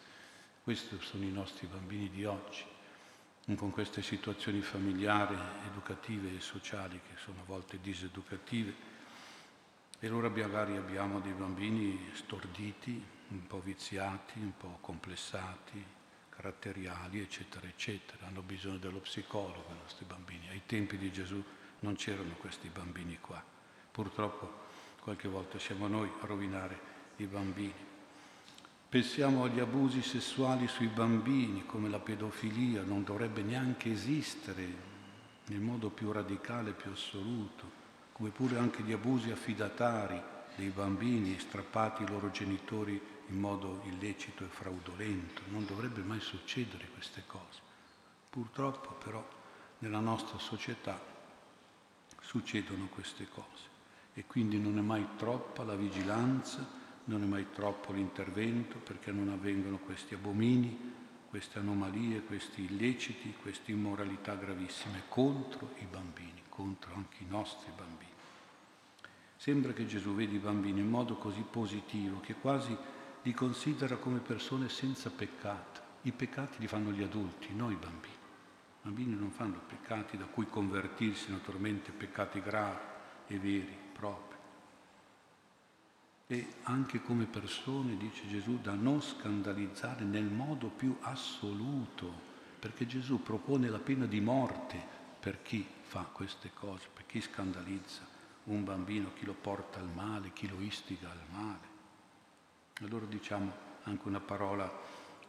Questi 0.63 0.97
sono 0.99 1.25
i 1.25 1.31
nostri 1.31 1.67
bambini 1.67 2.09
di 2.09 2.25
oggi, 2.25 2.65
con 3.55 3.69
queste 3.69 4.01
situazioni 4.01 4.61
familiari, 4.61 5.37
educative 5.67 6.35
e 6.35 6.41
sociali 6.41 6.99
che 7.07 7.17
sono 7.23 7.41
a 7.41 7.45
volte 7.45 7.79
diseducative. 7.79 8.90
E 10.03 10.07
allora 10.07 10.29
magari 10.29 10.77
abbiamo 10.77 11.19
dei 11.19 11.31
bambini 11.31 12.09
storditi, 12.13 13.05
un 13.27 13.45
po' 13.45 13.59
viziati, 13.59 14.39
un 14.39 14.53
po' 14.57 14.79
complessati, 14.81 15.85
caratteriali, 16.27 17.19
eccetera, 17.19 17.67
eccetera. 17.67 18.25
Hanno 18.25 18.41
bisogno 18.41 18.77
dello 18.77 18.97
psicologo 18.97 19.67
i 19.69 19.77
nostri 19.79 20.05
bambini. 20.05 20.49
Ai 20.49 20.63
tempi 20.65 20.97
di 20.97 21.11
Gesù 21.11 21.39
non 21.81 21.93
c'erano 21.93 22.33
questi 22.39 22.67
bambini 22.69 23.19
qua. 23.21 23.43
Purtroppo 23.91 24.51
qualche 24.99 25.27
volta 25.27 25.59
siamo 25.59 25.87
noi 25.87 26.09
a 26.19 26.25
rovinare 26.25 26.79
i 27.17 27.25
bambini. 27.27 27.85
Pensiamo 28.89 29.43
agli 29.43 29.59
abusi 29.59 30.01
sessuali 30.01 30.67
sui 30.67 30.87
bambini, 30.87 31.63
come 31.67 31.89
la 31.89 31.99
pedofilia, 31.99 32.81
non 32.81 33.03
dovrebbe 33.03 33.43
neanche 33.43 33.91
esistere 33.91 34.65
nel 35.45 35.59
modo 35.59 35.91
più 35.91 36.11
radicale, 36.11 36.71
più 36.71 36.89
assoluto, 36.89 37.80
come 38.21 38.33
pure 38.33 38.59
anche 38.59 38.83
gli 38.83 38.91
abusi 38.91 39.31
affidatari 39.31 40.21
dei 40.55 40.69
bambini 40.69 41.39
strappati 41.39 42.03
ai 42.03 42.09
loro 42.09 42.29
genitori 42.29 43.01
in 43.29 43.39
modo 43.39 43.81
illecito 43.85 44.43
e 44.43 44.47
fraudolento. 44.47 45.41
Non 45.47 45.65
dovrebbe 45.65 46.01
mai 46.01 46.19
succedere 46.19 46.87
queste 46.93 47.23
cose. 47.25 47.59
Purtroppo 48.29 48.91
però 49.03 49.27
nella 49.79 50.01
nostra 50.01 50.37
società 50.37 51.01
succedono 52.21 52.89
queste 52.93 53.27
cose 53.27 53.69
e 54.13 54.25
quindi 54.27 54.59
non 54.59 54.77
è 54.77 54.81
mai 54.81 55.07
troppa 55.17 55.63
la 55.63 55.75
vigilanza, 55.75 56.63
non 57.05 57.23
è 57.23 57.25
mai 57.25 57.47
troppo 57.51 57.91
l'intervento 57.91 58.77
perché 58.77 59.11
non 59.11 59.29
avvengono 59.29 59.79
questi 59.79 60.13
abomini, 60.13 60.93
queste 61.27 61.57
anomalie, 61.57 62.21
questi 62.21 62.65
illeciti, 62.65 63.33
queste 63.41 63.71
immoralità 63.71 64.35
gravissime 64.35 65.05
contro 65.07 65.73
i 65.79 65.85
bambini, 65.85 66.43
contro 66.49 66.93
anche 66.93 67.23
i 67.23 67.27
nostri 67.27 67.71
bambini. 67.75 68.10
Sembra 69.41 69.73
che 69.73 69.87
Gesù 69.87 70.13
vedi 70.13 70.35
i 70.35 70.37
bambini 70.37 70.81
in 70.81 70.87
modo 70.87 71.15
così 71.15 71.43
positivo 71.49 72.19
che 72.19 72.35
quasi 72.35 72.77
li 73.23 73.33
considera 73.33 73.95
come 73.95 74.19
persone 74.19 74.69
senza 74.69 75.09
peccato. 75.09 75.81
I 76.03 76.11
peccati 76.11 76.59
li 76.59 76.67
fanno 76.67 76.91
gli 76.91 77.01
adulti, 77.01 77.51
non 77.51 77.71
i 77.71 77.75
bambini. 77.75 78.13
I 78.13 78.83
bambini 78.83 79.15
non 79.15 79.31
fanno 79.31 79.59
peccati 79.65 80.15
da 80.15 80.25
cui 80.25 80.47
convertirsi, 80.47 81.31
naturalmente 81.31 81.91
peccati 81.91 82.39
gravi 82.39 82.77
e 83.29 83.39
veri, 83.39 83.75
propri. 83.91 84.37
E 86.27 86.47
anche 86.61 87.01
come 87.01 87.25
persone, 87.25 87.97
dice 87.97 88.27
Gesù, 88.27 88.59
da 88.61 88.73
non 88.73 89.01
scandalizzare 89.01 90.03
nel 90.03 90.29
modo 90.29 90.67
più 90.67 90.95
assoluto, 91.01 92.13
perché 92.59 92.85
Gesù 92.85 93.23
propone 93.23 93.69
la 93.69 93.79
pena 93.79 94.05
di 94.05 94.21
morte 94.21 94.79
per 95.19 95.41
chi 95.41 95.65
fa 95.81 96.01
queste 96.03 96.51
cose, 96.53 96.89
per 96.93 97.07
chi 97.07 97.19
scandalizza 97.19 98.10
un 98.45 98.63
bambino, 98.63 99.11
chi 99.13 99.25
lo 99.25 99.35
porta 99.39 99.79
al 99.79 99.89
male, 99.93 100.31
chi 100.33 100.47
lo 100.47 100.59
istiga 100.59 101.09
al 101.09 101.21
male. 101.29 101.69
Allora 102.81 103.05
diciamo 103.05 103.51
anche 103.83 104.07
una 104.07 104.19
parola 104.19 104.71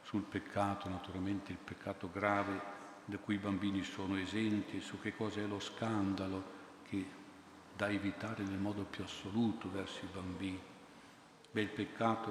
sul 0.03 0.23
peccato, 0.23 0.89
naturalmente 0.89 1.53
il 1.53 1.59
peccato 1.59 2.11
grave 2.11 2.81
da 3.05 3.19
cui 3.19 3.35
i 3.35 3.39
bambini 3.39 3.83
sono 3.83 4.17
esenti, 4.17 4.81
su 4.81 5.01
che 5.01 5.15
cosa 5.15 5.41
è 5.41 5.47
lo 5.47 5.61
scandalo 5.61 6.61
che 6.85 7.21
da 7.77 7.89
evitare 7.89 8.45
nel 8.45 8.59
modo 8.59 8.85
più 8.85 9.05
assoluto 9.05 9.71
verso 9.71 10.05
i 10.05 10.09
bambini. 10.13 10.61
Beh, 11.51 11.61
il 11.61 11.69
peccato, 11.69 12.31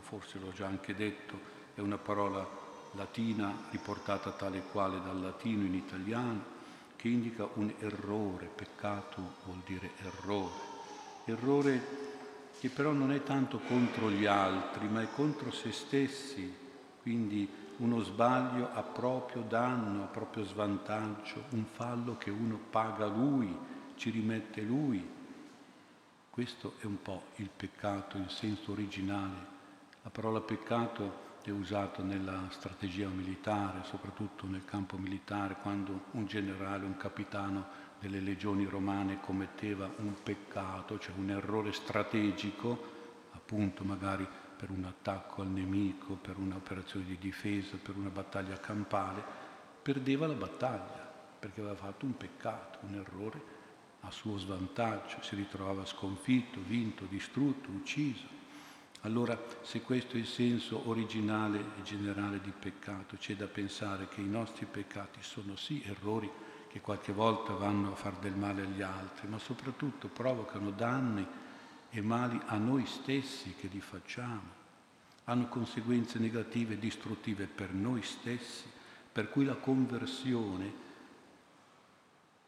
forse 0.00 0.38
l'ho 0.38 0.52
già 0.52 0.66
anche 0.66 0.94
detto, 0.94 1.38
è 1.74 1.80
una 1.80 1.98
parola 1.98 2.46
latina 2.92 3.52
riportata 3.70 4.30
tale 4.32 4.62
quale 4.70 5.00
dal 5.02 5.20
latino 5.20 5.64
in 5.64 5.74
italiano, 5.74 6.51
che 7.02 7.08
indica 7.08 7.48
un 7.54 7.74
errore, 7.80 8.46
peccato 8.46 9.34
vuol 9.46 9.60
dire 9.66 9.90
errore, 10.02 10.60
errore 11.24 11.80
che 12.60 12.68
però 12.68 12.92
non 12.92 13.10
è 13.10 13.24
tanto 13.24 13.58
contro 13.58 14.08
gli 14.08 14.24
altri, 14.24 14.86
ma 14.86 15.02
è 15.02 15.08
contro 15.12 15.50
se 15.50 15.72
stessi, 15.72 16.54
quindi 17.00 17.50
uno 17.78 17.98
sbaglio 18.04 18.72
a 18.72 18.82
proprio 18.84 19.42
danno, 19.42 20.04
a 20.04 20.06
proprio 20.06 20.44
svantaggio, 20.44 21.42
un 21.50 21.64
fallo 21.72 22.16
che 22.18 22.30
uno 22.30 22.56
paga 22.70 23.06
lui, 23.06 23.52
ci 23.96 24.10
rimette 24.10 24.60
lui. 24.60 25.04
Questo 26.30 26.74
è 26.78 26.84
un 26.84 27.02
po' 27.02 27.24
il 27.36 27.48
peccato 27.48 28.16
in 28.16 28.28
senso 28.28 28.70
originale. 28.70 29.46
La 30.02 30.10
parola 30.10 30.40
peccato 30.40 31.31
è 31.50 31.52
usato 31.52 32.02
nella 32.02 32.46
strategia 32.50 33.08
militare, 33.08 33.84
soprattutto 33.84 34.46
nel 34.46 34.64
campo 34.64 34.96
militare, 34.96 35.56
quando 35.62 36.06
un 36.12 36.26
generale, 36.26 36.84
un 36.84 36.96
capitano 36.96 37.80
delle 37.98 38.20
legioni 38.20 38.64
romane 38.64 39.20
commetteva 39.20 39.90
un 39.98 40.14
peccato, 40.22 40.98
cioè 40.98 41.14
un 41.16 41.30
errore 41.30 41.72
strategico, 41.72 42.90
appunto 43.32 43.84
magari 43.84 44.26
per 44.56 44.70
un 44.70 44.84
attacco 44.84 45.42
al 45.42 45.48
nemico, 45.48 46.14
per 46.14 46.36
un'operazione 46.38 47.06
di 47.06 47.18
difesa, 47.18 47.76
per 47.82 47.96
una 47.96 48.10
battaglia 48.10 48.58
campale, 48.58 49.22
perdeva 49.82 50.26
la 50.26 50.34
battaglia 50.34 51.10
perché 51.38 51.60
aveva 51.60 51.74
fatto 51.74 52.04
un 52.06 52.16
peccato, 52.16 52.78
un 52.82 52.94
errore 52.94 53.60
a 54.00 54.10
suo 54.10 54.38
svantaggio, 54.38 55.22
si 55.22 55.34
ritrovava 55.34 55.84
sconfitto, 55.84 56.60
vinto, 56.64 57.04
distrutto, 57.04 57.70
ucciso. 57.70 58.40
Allora, 59.04 59.36
se 59.62 59.82
questo 59.82 60.14
è 60.14 60.20
il 60.20 60.26
senso 60.26 60.88
originale 60.88 61.58
e 61.78 61.82
generale 61.82 62.40
di 62.40 62.52
peccato, 62.56 63.16
c'è 63.16 63.34
da 63.34 63.46
pensare 63.46 64.06
che 64.06 64.20
i 64.20 64.28
nostri 64.28 64.64
peccati 64.64 65.18
sono 65.22 65.56
sì 65.56 65.82
errori 65.84 66.30
che 66.68 66.80
qualche 66.80 67.12
volta 67.12 67.52
vanno 67.52 67.92
a 67.92 67.96
far 67.96 68.14
del 68.14 68.36
male 68.36 68.62
agli 68.62 68.80
altri, 68.80 69.26
ma 69.26 69.38
soprattutto 69.38 70.06
provocano 70.06 70.70
danni 70.70 71.26
e 71.90 72.00
mali 72.00 72.40
a 72.46 72.56
noi 72.56 72.86
stessi 72.86 73.54
che 73.56 73.66
li 73.66 73.80
facciamo. 73.80 74.60
Hanno 75.24 75.48
conseguenze 75.48 76.20
negative 76.20 76.74
e 76.74 76.78
distruttive 76.78 77.46
per 77.46 77.72
noi 77.72 78.02
stessi, 78.02 78.70
per 79.10 79.30
cui 79.30 79.44
la 79.44 79.56
conversione 79.56 80.90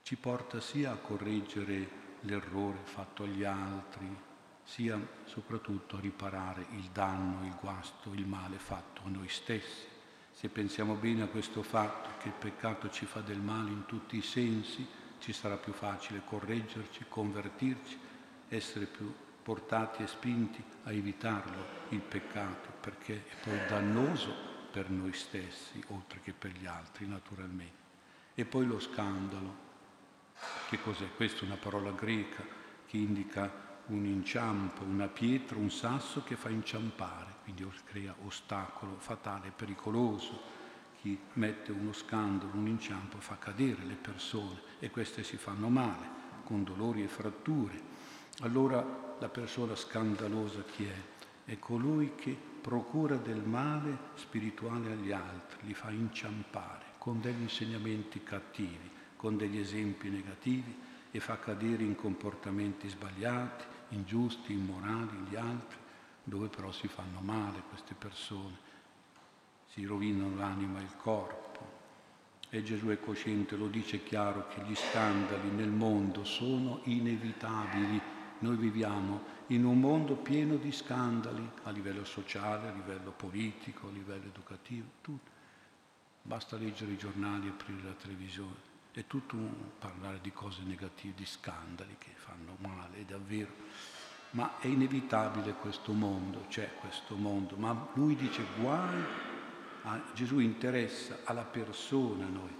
ci 0.02 0.14
porta 0.14 0.60
sia 0.60 0.92
a 0.92 0.96
correggere 0.96 2.02
l'errore 2.20 2.78
fatto 2.84 3.24
agli 3.24 3.42
altri, 3.42 4.32
sia 4.64 4.98
soprattutto 5.24 6.00
riparare 6.00 6.66
il 6.72 6.88
danno, 6.92 7.44
il 7.46 7.54
guasto, 7.60 8.12
il 8.12 8.26
male 8.26 8.58
fatto 8.58 9.02
a 9.04 9.08
noi 9.08 9.28
stessi. 9.28 9.86
Se 10.32 10.48
pensiamo 10.48 10.94
bene 10.94 11.22
a 11.22 11.28
questo 11.28 11.62
fatto, 11.62 12.08
che 12.18 12.28
il 12.28 12.34
peccato 12.34 12.90
ci 12.90 13.06
fa 13.06 13.20
del 13.20 13.40
male 13.40 13.70
in 13.70 13.84
tutti 13.86 14.16
i 14.16 14.22
sensi, 14.22 14.86
ci 15.20 15.32
sarà 15.32 15.56
più 15.56 15.72
facile 15.72 16.22
correggerci, 16.24 17.04
convertirci, 17.08 17.98
essere 18.48 18.86
più 18.86 19.12
portati 19.42 20.02
e 20.02 20.06
spinti 20.06 20.62
a 20.84 20.92
evitarlo, 20.92 21.64
il 21.90 22.00
peccato, 22.00 22.70
perché 22.80 23.26
è 23.28 23.34
poi 23.42 23.58
dannoso 23.68 24.34
per 24.72 24.90
noi 24.90 25.12
stessi, 25.12 25.82
oltre 25.88 26.20
che 26.20 26.32
per 26.32 26.50
gli 26.50 26.66
altri, 26.66 27.06
naturalmente. 27.06 27.82
E 28.34 28.44
poi 28.44 28.66
lo 28.66 28.80
scandalo. 28.80 29.62
Che 30.68 30.80
cos'è? 30.80 31.08
Questa 31.14 31.42
è 31.42 31.44
una 31.44 31.56
parola 31.56 31.92
greca 31.92 32.42
che 32.86 32.96
indica 32.96 33.73
un 33.86 34.04
inciampo, 34.04 34.82
una 34.84 35.08
pietra, 35.08 35.58
un 35.58 35.70
sasso 35.70 36.22
che 36.22 36.36
fa 36.36 36.48
inciampare, 36.48 37.34
quindi 37.42 37.66
crea 37.84 38.14
ostacolo 38.24 38.96
fatale, 38.98 39.52
pericoloso. 39.54 40.52
Chi 41.00 41.18
mette 41.34 41.70
uno 41.70 41.92
scandalo, 41.92 42.52
un 42.54 42.66
inciampo 42.66 43.18
fa 43.18 43.36
cadere 43.36 43.84
le 43.84 43.94
persone 43.94 44.60
e 44.78 44.90
queste 44.90 45.22
si 45.22 45.36
fanno 45.36 45.68
male, 45.68 46.06
con 46.44 46.64
dolori 46.64 47.02
e 47.02 47.08
fratture. 47.08 47.92
Allora 48.40 49.16
la 49.18 49.28
persona 49.28 49.76
scandalosa 49.76 50.62
chi 50.62 50.86
è? 50.86 51.02
È 51.44 51.58
colui 51.58 52.14
che 52.14 52.34
procura 52.60 53.16
del 53.16 53.42
male 53.42 53.98
spirituale 54.14 54.92
agli 54.92 55.12
altri, 55.12 55.66
li 55.66 55.74
fa 55.74 55.90
inciampare 55.90 56.92
con 56.96 57.20
degli 57.20 57.42
insegnamenti 57.42 58.22
cattivi, 58.22 58.90
con 59.14 59.36
degli 59.36 59.58
esempi 59.58 60.08
negativi 60.08 60.74
e 61.10 61.20
fa 61.20 61.38
cadere 61.38 61.82
in 61.82 61.94
comportamenti 61.94 62.88
sbagliati, 62.88 63.64
ingiusti, 63.94 64.52
immorali 64.52 65.16
gli 65.28 65.36
altri, 65.36 65.78
dove 66.24 66.48
però 66.48 66.72
si 66.72 66.88
fanno 66.88 67.20
male 67.20 67.62
queste 67.68 67.94
persone, 67.94 68.56
si 69.70 69.84
rovinano 69.84 70.36
l'anima 70.36 70.80
e 70.80 70.82
il 70.82 70.96
corpo. 70.96 71.82
E 72.50 72.62
Gesù 72.62 72.88
è 72.88 73.00
cosciente, 73.00 73.56
lo 73.56 73.66
dice 73.66 74.04
chiaro, 74.04 74.46
che 74.48 74.62
gli 74.62 74.74
scandali 74.74 75.50
nel 75.50 75.70
mondo 75.70 76.24
sono 76.24 76.80
inevitabili. 76.84 78.00
Noi 78.38 78.56
viviamo 78.56 79.32
in 79.48 79.64
un 79.64 79.80
mondo 79.80 80.14
pieno 80.16 80.56
di 80.56 80.70
scandali 80.70 81.48
a 81.64 81.70
livello 81.70 82.04
sociale, 82.04 82.68
a 82.68 82.72
livello 82.72 83.10
politico, 83.10 83.88
a 83.88 83.90
livello 83.90 84.26
educativo, 84.26 84.86
tutto. 85.00 85.32
Basta 86.22 86.56
leggere 86.56 86.92
i 86.92 86.96
giornali, 86.96 87.48
aprire 87.48 87.82
la 87.82 87.92
televisione 87.92 88.73
è 89.00 89.06
tutto 89.06 89.34
un 89.34 89.52
parlare 89.78 90.20
di 90.20 90.32
cose 90.32 90.62
negative, 90.62 91.14
di 91.16 91.26
scandali 91.26 91.96
che 91.98 92.10
fanno 92.14 92.56
male, 92.58 93.04
davvero. 93.04 93.52
Ma 94.30 94.58
è 94.58 94.66
inevitabile 94.66 95.54
questo 95.54 95.92
mondo, 95.92 96.46
c'è 96.48 96.70
questo 96.80 97.16
mondo, 97.16 97.56
ma 97.56 97.88
lui 97.94 98.14
dice 98.16 98.44
guai, 98.58 99.02
a 99.82 100.02
Gesù 100.14 100.38
interessa 100.38 101.18
alla 101.24 101.44
persona 101.44 102.26
noi, 102.26 102.54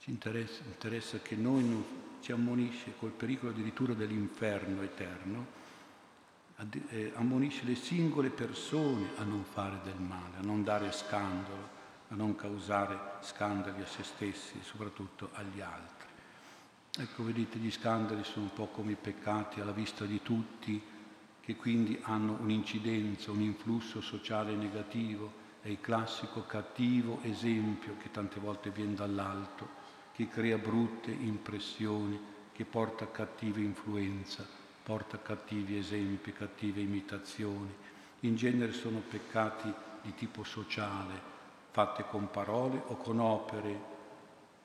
ci 0.00 0.10
interessa, 0.10 0.62
interessa 0.64 1.18
che 1.18 1.34
noi 1.34 1.64
non, 1.64 1.84
ci 2.20 2.32
ammonisce 2.32 2.94
col 2.98 3.10
pericolo 3.10 3.52
addirittura 3.52 3.94
dell'inferno 3.94 4.82
eterno, 4.82 5.62
eh, 6.88 7.12
ammonisce 7.16 7.64
le 7.64 7.74
singole 7.74 8.30
persone 8.30 9.10
a 9.16 9.24
non 9.24 9.44
fare 9.44 9.80
del 9.82 9.98
male, 9.98 10.36
a 10.38 10.44
non 10.44 10.62
dare 10.62 10.92
scandalo, 10.92 11.73
a 12.14 12.16
non 12.16 12.36
causare 12.36 12.98
scandali 13.22 13.82
a 13.82 13.86
se 13.86 14.04
stessi 14.04 14.58
e 14.60 14.62
soprattutto 14.62 15.30
agli 15.32 15.60
altri. 15.60 16.08
Ecco, 16.96 17.24
vedete, 17.24 17.58
gli 17.58 17.72
scandali 17.72 18.22
sono 18.22 18.44
un 18.44 18.52
po' 18.52 18.68
come 18.68 18.92
i 18.92 18.96
peccati 18.96 19.60
alla 19.60 19.72
vista 19.72 20.04
di 20.04 20.22
tutti, 20.22 20.80
che 21.40 21.56
quindi 21.56 21.98
hanno 22.04 22.38
un'incidenza, 22.40 23.32
un 23.32 23.40
influsso 23.40 24.00
sociale 24.00 24.54
negativo, 24.54 25.42
è 25.60 25.68
il 25.68 25.80
classico 25.80 26.44
cattivo 26.46 27.18
esempio 27.22 27.96
che 27.98 28.12
tante 28.12 28.38
volte 28.38 28.70
viene 28.70 28.94
dall'alto, 28.94 29.82
che 30.12 30.28
crea 30.28 30.56
brutte 30.56 31.10
impressioni, 31.10 32.32
che 32.52 32.64
porta 32.64 33.10
cattiva 33.10 33.58
influenza, 33.58 34.46
porta 34.84 35.20
cattivi 35.20 35.76
esempi, 35.76 36.32
cattive 36.32 36.80
imitazioni. 36.80 37.74
In 38.20 38.36
genere 38.36 38.72
sono 38.72 39.00
peccati 39.00 39.72
di 40.02 40.14
tipo 40.14 40.44
sociale, 40.44 41.33
fatte 41.74 42.04
con 42.04 42.30
parole 42.30 42.80
o 42.86 42.96
con 42.96 43.18
opere, 43.18 43.80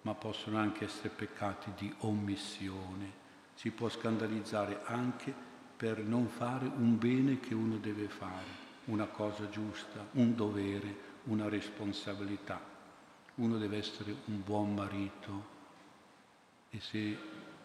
ma 0.03 0.13
possono 0.13 0.59
anche 0.59 0.83
essere 0.83 1.09
peccati 1.09 1.71
di 1.75 1.91
omissione. 2.01 3.11
Si 3.55 3.71
può 3.71 3.89
scandalizzare 3.89 4.81
anche 4.83 5.33
per 5.75 6.03
non 6.03 6.27
fare 6.27 6.67
un 6.67 6.99
bene 6.99 7.39
che 7.39 7.55
uno 7.55 7.77
deve 7.77 8.09
fare, 8.09 8.45
una 8.85 9.07
cosa 9.07 9.49
giusta, 9.49 10.05
un 10.11 10.35
dovere, 10.35 10.95
una 11.23 11.49
responsabilità. 11.49 12.61
Uno 13.35 13.57
deve 13.57 13.77
essere 13.77 14.15
un 14.25 14.43
buon 14.43 14.75
marito 14.75 15.43
e 16.69 16.79
se 16.79 17.17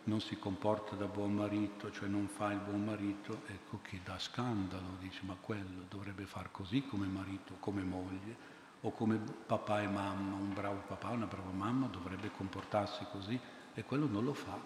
non 0.05 0.23
si 0.23 0.39
comporta 0.39 0.97
da 0.97 1.05
buon 1.05 1.35
marito, 1.35 1.93
cioè 1.93 2.09
non 2.09 2.29
fa 2.29 2.51
il 2.51 2.61
buon 2.61 2.83
marito, 2.83 3.43
ecco 3.49 3.81
che 3.83 4.01
dà 4.03 4.19
scandalo, 4.19 4.97
dice 5.01 5.21
ma 5.25 5.37
quello 5.39 5.85
dovrebbe 5.87 6.25
far 6.25 6.51
così 6.51 6.87
come 6.87 7.07
marito, 7.07 7.57
come 7.61 7.83
moglie, 7.83 8.54
o 8.87 8.91
come 8.93 9.17
papà 9.17 9.81
e 9.81 9.89
mamma, 9.89 10.35
un 10.35 10.53
bravo 10.53 10.83
papà, 10.87 11.09
una 11.09 11.27
brava 11.27 11.51
mamma 11.51 11.87
dovrebbe 11.87 12.31
comportarsi 12.31 13.07
così 13.11 13.39
e 13.73 13.85
quello 13.85 14.07
non 14.07 14.25
lo 14.25 14.35
fa. 14.35 14.59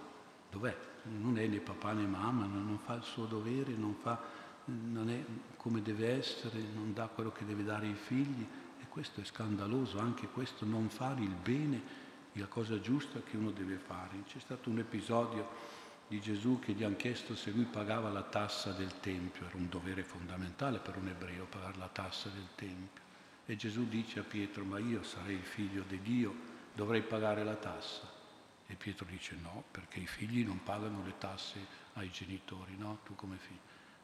Dov'è? 0.50 0.76
Non 1.04 1.38
è 1.38 1.46
né 1.46 1.58
papà 1.58 1.92
né 1.92 2.04
mamma, 2.04 2.46
non 2.46 2.78
fa 2.84 2.94
il 2.94 3.04
suo 3.04 3.26
dovere, 3.26 3.72
non, 3.74 3.94
fa, 3.94 4.20
non 4.64 5.08
è 5.08 5.24
come 5.56 5.82
deve 5.82 6.18
essere, 6.18 6.58
non 6.74 6.92
dà 6.92 7.06
quello 7.06 7.30
che 7.30 7.44
deve 7.44 7.62
dare 7.62 7.86
ai 7.86 7.94
figli 7.94 8.44
e 8.80 8.88
questo 8.88 9.20
è 9.20 9.24
scandaloso, 9.24 10.00
anche 10.00 10.26
questo 10.26 10.64
non 10.64 10.88
fare 10.88 11.20
il 11.20 11.34
bene 11.34 12.06
la 12.32 12.46
cosa 12.46 12.80
giusta 12.80 13.20
che 13.20 13.36
uno 13.36 13.50
deve 13.50 13.76
fare. 13.76 14.22
C'è 14.26 14.40
stato 14.40 14.68
un 14.68 14.78
episodio 14.78 15.76
di 16.08 16.20
Gesù 16.20 16.58
che 16.58 16.72
gli 16.72 16.82
hanno 16.82 16.96
chiesto 16.96 17.36
se 17.36 17.50
lui 17.50 17.64
pagava 17.64 18.10
la 18.10 18.22
tassa 18.22 18.72
del 18.72 18.98
Tempio, 18.98 19.46
era 19.46 19.56
un 19.56 19.68
dovere 19.68 20.02
fondamentale 20.02 20.78
per 20.78 20.96
un 20.96 21.06
ebreo 21.06 21.44
pagare 21.44 21.76
la 21.78 21.88
tassa 21.88 22.28
del 22.30 22.48
Tempio. 22.56 23.07
E 23.50 23.56
Gesù 23.56 23.88
dice 23.88 24.20
a 24.20 24.24
Pietro, 24.24 24.62
ma 24.62 24.78
io 24.78 25.02
sarei 25.02 25.36
il 25.36 25.42
figlio 25.42 25.82
di 25.88 26.02
Dio, 26.02 26.34
dovrei 26.74 27.00
pagare 27.00 27.44
la 27.44 27.54
tassa. 27.54 28.06
E 28.66 28.74
Pietro 28.74 29.06
dice 29.06 29.36
no, 29.40 29.64
perché 29.70 30.00
i 30.00 30.06
figli 30.06 30.44
non 30.44 30.62
pagano 30.62 31.02
le 31.02 31.14
tasse 31.16 31.58
ai 31.94 32.10
genitori, 32.10 32.76
no? 32.76 32.98
Tu 33.04 33.14
come 33.14 33.38
figlio. 33.38 33.60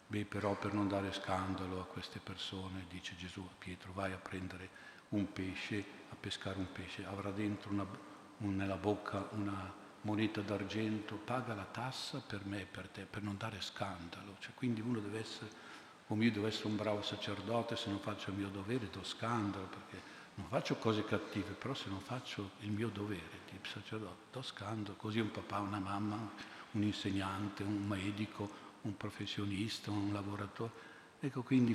Beh, 0.07 0.24
però 0.24 0.57
per 0.57 0.72
non 0.72 0.88
dare 0.88 1.12
scandalo 1.12 1.78
a 1.83 1.85
queste 1.85 2.20
persone, 2.20 2.87
dice 2.88 3.16
Gesù 3.16 3.42
a 3.42 3.54
Pietro, 3.59 3.92
vai 3.92 4.12
a 4.12 4.16
prendere 4.16 4.70
un 5.11 5.30
pesce, 5.30 5.85
a 6.09 6.14
pescare 6.18 6.59
un 6.59 6.72
pesce, 6.72 7.04
avrà 7.04 7.30
dentro 7.30 7.70
una, 7.70 7.87
nella 8.38 8.76
bocca 8.76 9.28
una 9.33 9.70
moneta 10.00 10.40
d'argento, 10.40 11.16
paga 11.16 11.54
la 11.54 11.66
tassa 11.70 12.22
per 12.26 12.46
me 12.46 12.62
e 12.62 12.66
per 12.66 12.88
te, 12.88 13.04
per 13.04 13.22
non 13.22 13.37
dare 13.37 13.61
scandalo. 13.61 14.37
Cioè, 14.38 14.54
quindi 14.54 14.80
uno 14.80 15.00
deve 15.00 15.18
essere, 15.18 15.50
come 16.06 16.24
io 16.24 16.32
devo 16.32 16.46
essere 16.46 16.68
un 16.68 16.76
bravo 16.76 17.02
sacerdote, 17.02 17.76
se 17.76 17.88
non 17.88 17.98
faccio 17.98 18.30
il 18.30 18.36
mio 18.36 18.48
dovere 18.48 18.88
do 18.90 19.02
scandalo, 19.02 19.66
perché 19.66 20.02
non 20.34 20.46
faccio 20.48 20.76
cose 20.76 21.04
cattive, 21.04 21.52
però 21.52 21.74
se 21.74 21.88
non 21.88 22.00
faccio 22.00 22.50
il 22.60 22.70
mio 22.70 22.88
dovere 22.88 23.42
di 23.50 23.58
sacerdote 23.62 24.24
do 24.32 24.42
scandalo. 24.42 24.96
Così 24.96 25.20
un 25.20 25.30
papà, 25.30 25.60
una 25.60 25.78
mamma, 25.78 26.18
un 26.72 26.82
insegnante, 26.82 27.62
un 27.62 27.86
medico, 27.86 28.50
un 28.82 28.96
professionista, 28.96 29.90
un 29.90 30.12
lavoratore. 30.12 30.92
Ecco, 31.20 31.42
quindi, 31.42 31.74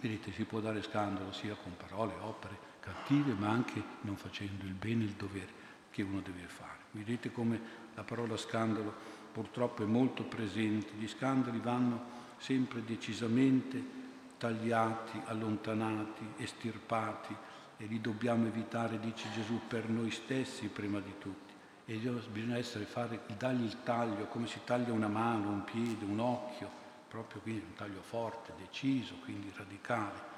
vedete, 0.00 0.32
si 0.32 0.44
può 0.44 0.60
dare 0.60 0.82
scandalo 0.82 1.32
sia 1.32 1.54
con 1.54 1.76
parole, 1.76 2.14
opere 2.20 2.72
cattive, 2.80 3.32
ma 3.32 3.48
anche 3.48 3.82
non 4.02 4.16
facendo 4.16 4.64
il 4.64 4.74
bene 4.74 5.04
il 5.04 5.12
dovere 5.12 5.62
che 5.90 6.02
uno 6.02 6.20
deve 6.20 6.46
fare. 6.46 6.80
Vedete 6.90 7.32
come 7.32 7.60
la 7.94 8.02
parola 8.02 8.36
scandalo 8.36 9.22
purtroppo 9.32 9.82
è 9.82 9.86
molto 9.86 10.22
presente, 10.24 10.92
gli 10.94 11.08
scandali 11.08 11.58
vanno 11.58 12.22
sempre 12.38 12.84
decisamente 12.84 14.02
tagliati, 14.38 15.20
allontanati, 15.26 16.34
estirpati 16.36 17.34
e 17.76 17.86
li 17.86 18.00
dobbiamo 18.00 18.46
evitare, 18.46 19.00
dice 19.00 19.30
Gesù, 19.32 19.60
per 19.66 19.88
noi 19.88 20.10
stessi 20.10 20.66
prima 20.68 21.00
di 21.00 21.14
tutti. 21.18 21.52
E 21.86 21.96
bisogna 21.96 22.56
essere, 22.56 22.84
fare, 22.84 23.20
dargli 23.36 23.64
il 23.64 23.82
taglio, 23.82 24.26
come 24.26 24.46
si 24.46 24.60
taglia 24.64 24.92
una 24.92 25.08
mano, 25.08 25.48
un 25.48 25.64
piede, 25.64 26.04
un 26.04 26.18
occhio, 26.18 26.70
proprio 27.08 27.40
quindi 27.40 27.64
un 27.66 27.74
taglio 27.74 28.02
forte, 28.02 28.52
deciso, 28.58 29.14
quindi 29.24 29.52
radicale 29.54 30.33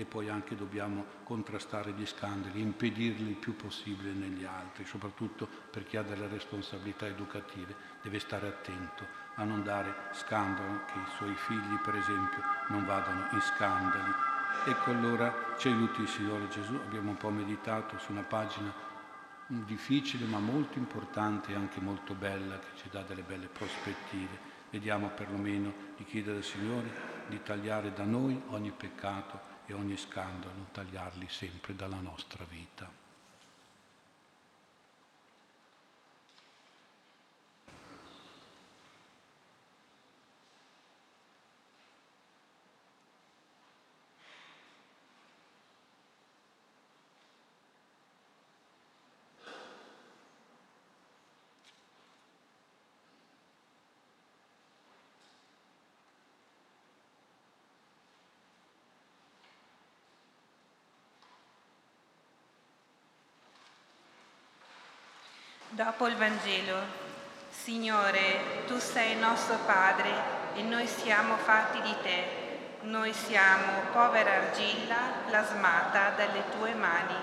e 0.00 0.04
poi 0.04 0.28
anche 0.28 0.54
dobbiamo 0.54 1.04
contrastare 1.24 1.90
gli 1.90 2.06
scandali, 2.06 2.60
impedirli 2.60 3.30
il 3.30 3.34
più 3.34 3.56
possibile 3.56 4.12
negli 4.12 4.44
altri, 4.44 4.84
soprattutto 4.84 5.48
per 5.72 5.84
chi 5.84 5.96
ha 5.96 6.02
delle 6.02 6.28
responsabilità 6.28 7.06
educative, 7.06 7.74
deve 8.00 8.20
stare 8.20 8.46
attento 8.46 9.04
a 9.34 9.42
non 9.42 9.64
dare 9.64 9.92
scandalo, 10.12 10.84
che 10.86 10.98
i 10.98 11.10
suoi 11.16 11.34
figli 11.34 11.74
per 11.82 11.96
esempio 11.96 12.40
non 12.68 12.86
vadano 12.86 13.26
in 13.32 13.40
scandali. 13.40 14.12
Ecco 14.66 14.90
allora 14.90 15.56
ci 15.58 15.66
aiuti 15.66 16.02
il 16.02 16.08
Signore 16.08 16.46
Gesù, 16.46 16.74
abbiamo 16.74 17.10
un 17.10 17.16
po' 17.16 17.30
meditato 17.30 17.98
su 17.98 18.12
una 18.12 18.22
pagina 18.22 18.72
difficile 19.48 20.26
ma 20.26 20.38
molto 20.38 20.78
importante 20.78 21.50
e 21.50 21.56
anche 21.56 21.80
molto 21.80 22.14
bella 22.14 22.60
che 22.60 22.68
ci 22.76 22.88
dà 22.88 23.02
delle 23.02 23.22
belle 23.22 23.48
prospettive. 23.48 24.56
Vediamo 24.70 25.08
perlomeno 25.08 25.72
di 25.96 26.04
chiedere 26.04 26.36
al 26.36 26.44
Signore 26.44 27.16
di 27.26 27.42
tagliare 27.42 27.92
da 27.92 28.04
noi 28.04 28.40
ogni 28.50 28.70
peccato 28.70 29.47
e 29.68 29.74
ogni 29.74 29.98
scandalo, 29.98 30.68
tagliarli 30.72 31.26
sempre 31.28 31.76
dalla 31.76 32.00
nostra 32.00 32.44
vita. 32.48 32.90
Dopo 65.78 66.08
il 66.08 66.16
Vangelo, 66.16 66.76
Signore, 67.50 68.64
tu 68.66 68.80
sei 68.80 69.16
nostro 69.16 69.58
Padre 69.64 70.10
e 70.56 70.62
noi 70.62 70.88
siamo 70.88 71.36
fatti 71.36 71.80
di 71.80 71.94
te. 72.02 72.80
Noi 72.80 73.12
siamo 73.12 73.82
povera 73.92 74.32
argilla 74.32 74.96
plasmata 75.28 76.10
dalle 76.16 76.42
tue 76.50 76.74
mani. 76.74 77.14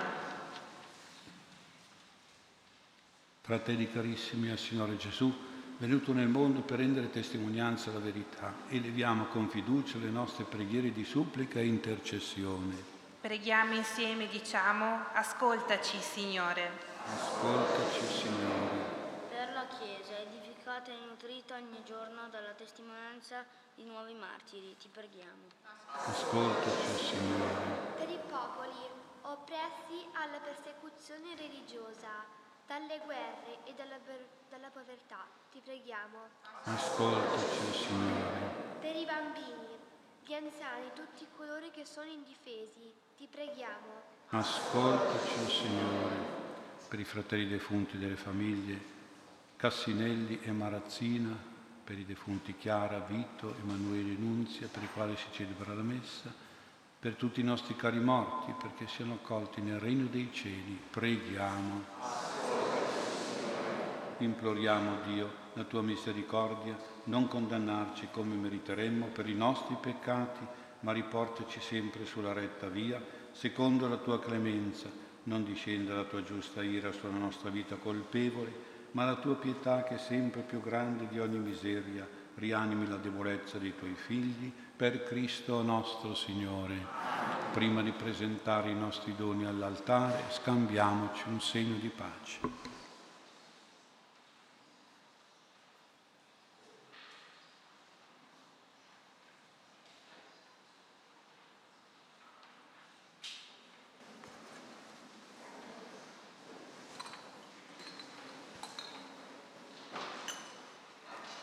Fratelli 3.42 3.92
carissimi 3.92 4.48
al 4.48 4.56
Signore 4.56 4.96
Gesù, 4.96 5.30
venuto 5.76 6.14
nel 6.14 6.28
mondo 6.28 6.62
per 6.62 6.78
rendere 6.78 7.10
testimonianza 7.10 7.90
alla 7.90 7.98
verità, 7.98 8.54
eleviamo 8.68 9.26
con 9.26 9.50
fiducia 9.50 9.98
le 9.98 10.08
nostre 10.08 10.44
preghiere 10.44 10.92
di 10.92 11.04
supplica 11.04 11.58
e 11.58 11.66
intercessione. 11.66 12.74
Preghiamo 13.20 13.74
insieme 13.74 14.26
diciamo, 14.28 15.08
ascoltaci 15.12 15.98
Signore. 16.00 16.95
Ascoltaci, 17.06 18.04
Signore. 18.04 18.82
Per 19.30 19.52
la 19.52 19.66
Chiesa, 19.78 20.18
edificata 20.18 20.90
e 20.90 20.96
nutrita 21.06 21.54
ogni 21.54 21.80
giorno 21.84 22.28
dalla 22.30 22.50
testimonianza 22.50 23.44
di 23.76 23.84
nuovi 23.84 24.14
martiri, 24.14 24.76
ti 24.76 24.88
preghiamo. 24.88 25.46
Ascoltaci, 25.86 26.98
Signore. 26.98 27.94
Per 27.96 28.10
i 28.10 28.18
popoli 28.26 28.90
oppressi 29.22 30.02
alla 30.14 30.38
persecuzione 30.38 31.36
religiosa, 31.36 32.26
dalle 32.66 32.98
guerre 33.04 33.62
e 33.62 33.72
dalla, 33.74 33.98
dalla 34.50 34.70
povertà, 34.70 35.24
ti 35.52 35.60
preghiamo. 35.60 36.18
Ascoltaci, 36.64 37.86
Signore. 37.86 38.80
Per 38.80 38.96
i 38.96 39.04
bambini, 39.04 39.78
gli 40.24 40.34
anziani, 40.34 40.90
tutti 40.92 41.24
coloro 41.36 41.70
che 41.70 41.84
sono 41.84 42.10
indifesi, 42.10 42.92
ti 43.16 43.28
preghiamo. 43.30 44.02
Ascoltaci, 44.30 45.48
Signore 45.48 46.35
per 46.88 47.00
i 47.00 47.04
fratelli 47.04 47.48
defunti 47.48 47.98
delle 47.98 48.16
famiglie 48.16 48.94
Cassinelli 49.56 50.40
e 50.42 50.52
Marazzina, 50.52 51.34
per 51.82 51.98
i 51.98 52.04
defunti 52.04 52.54
Chiara, 52.56 52.98
Vito, 52.98 53.54
Emanuele 53.62 54.12
e 54.12 54.16
Nunzia, 54.18 54.68
per 54.70 54.82
i 54.82 54.88
quali 54.92 55.16
si 55.16 55.26
celebra 55.32 55.72
la 55.72 55.82
messa, 55.82 56.32
per 56.98 57.14
tutti 57.14 57.40
i 57.40 57.44
nostri 57.44 57.74
cari 57.74 57.98
morti, 57.98 58.52
perché 58.60 58.86
siano 58.86 59.14
accolti 59.14 59.60
nel 59.60 59.80
regno 59.80 60.06
dei 60.06 60.28
cieli. 60.32 60.78
Preghiamo. 60.90 61.84
Imploriamo 64.18 64.98
Dio, 65.06 65.32
la 65.54 65.64
tua 65.64 65.82
misericordia, 65.82 66.76
non 67.04 67.28
condannarci 67.28 68.08
come 68.10 68.34
meriteremmo 68.34 69.06
per 69.06 69.28
i 69.28 69.34
nostri 69.34 69.76
peccati, 69.80 70.44
ma 70.80 70.92
riportaci 70.92 71.60
sempre 71.60 72.04
sulla 72.04 72.32
retta 72.32 72.68
via, 72.68 73.02
secondo 73.32 73.88
la 73.88 73.96
tua 73.96 74.20
clemenza 74.20 75.05
non 75.26 75.44
discenda 75.44 75.94
la 75.94 76.04
tua 76.04 76.22
giusta 76.22 76.62
ira 76.62 76.92
sulla 76.92 77.16
nostra 77.16 77.50
vita 77.50 77.76
colpevole, 77.76 78.74
ma 78.92 79.04
la 79.04 79.16
tua 79.16 79.34
pietà 79.34 79.82
che 79.82 79.96
è 79.96 79.98
sempre 79.98 80.42
più 80.42 80.60
grande 80.60 81.06
di 81.08 81.18
ogni 81.18 81.38
miseria, 81.38 82.08
rianimi 82.36 82.86
la 82.86 82.96
debolezza 82.96 83.58
dei 83.58 83.74
tuoi 83.76 83.94
figli, 83.94 84.52
per 84.76 85.04
Cristo 85.04 85.62
nostro 85.62 86.14
Signore. 86.14 86.86
Prima 87.52 87.82
di 87.82 87.92
presentare 87.92 88.70
i 88.70 88.74
nostri 88.74 89.14
doni 89.16 89.46
all'altare, 89.46 90.24
scambiamoci 90.30 91.24
un 91.28 91.40
segno 91.40 91.76
di 91.76 91.88
pace. 91.88 92.74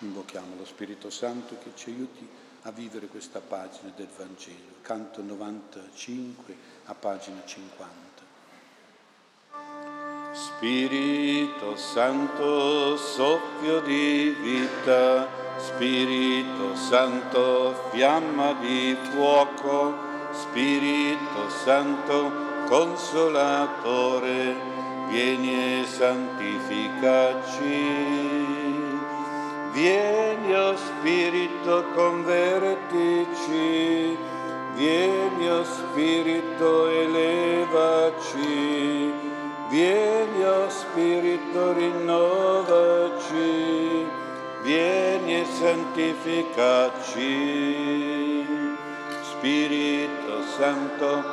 Invochiamo 0.04 0.56
lo 0.58 0.63
Spirito 0.74 1.12
Santo 1.12 1.56
che 1.62 1.70
ci 1.76 1.92
aiuti 1.92 2.28
a 2.64 2.72
vivere 2.72 3.06
questa 3.06 3.42
pagina 3.42 3.92
del 3.96 4.08
Vangelo. 4.18 4.82
Canto 4.82 5.22
95 5.22 6.56
a 6.86 6.96
pagina 6.96 7.44
50. 7.46 8.02
Spirito 10.32 11.76
Santo, 11.76 12.98
soffio 12.98 13.82
di 13.82 14.36
vita, 14.42 15.28
Spirito 15.58 16.76
Santo, 16.76 17.90
fiamma 17.92 18.54
di 18.54 18.98
fuoco, 19.12 19.96
Spirito 20.32 21.50
Santo, 21.64 22.32
consolatore, 22.66 24.56
vieni 25.10 25.82
e 25.82 25.86
santificaci. 25.86 27.44
Vieni, 29.74 30.33
o 30.52 30.72
oh 30.72 30.76
Spirito, 30.76 31.86
convertici, 31.96 33.68
vieni, 34.76 35.50
o 35.50 35.64
Spirito, 35.64 36.90
elevaci, 36.90 38.44
vieni, 39.70 40.44
o 40.44 40.66
oh 40.66 40.70
Spirito, 40.70 41.74
rinnovaci, 41.74 43.26
vieni 44.64 45.36
e 45.42 45.46
santificaci. 45.46 47.32
Spirito 49.22 50.44
Santo, 50.58 51.24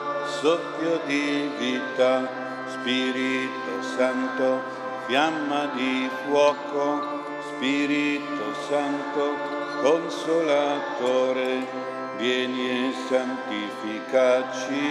soffio 0.40 1.00
di 1.06 1.50
vita, 1.58 2.28
Spirito 2.66 3.82
Santo, 3.96 4.61
fiamma 5.06 5.66
di 5.74 6.08
fuoco, 6.24 7.19
Spirito 7.61 8.48
Santo, 8.70 9.36
consolatore, 9.82 11.66
vieni 12.16 12.88
e 12.88 12.90
santificaci. 13.06 14.88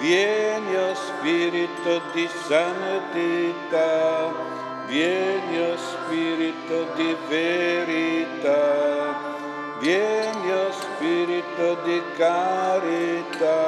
Vieni, 0.00 0.74
o 0.74 0.90
oh 0.90 0.94
Spirito 0.96 2.02
di 2.12 2.28
santità, 2.48 4.32
vieni, 4.88 5.60
o 5.60 5.70
oh 5.70 5.76
Spirito 5.76 6.88
di 6.96 7.16
verità, 7.28 9.14
vieni, 9.78 10.50
o 10.50 10.66
oh 10.66 10.72
Spirito 10.72 11.78
di 11.84 12.02
carità, 12.16 13.60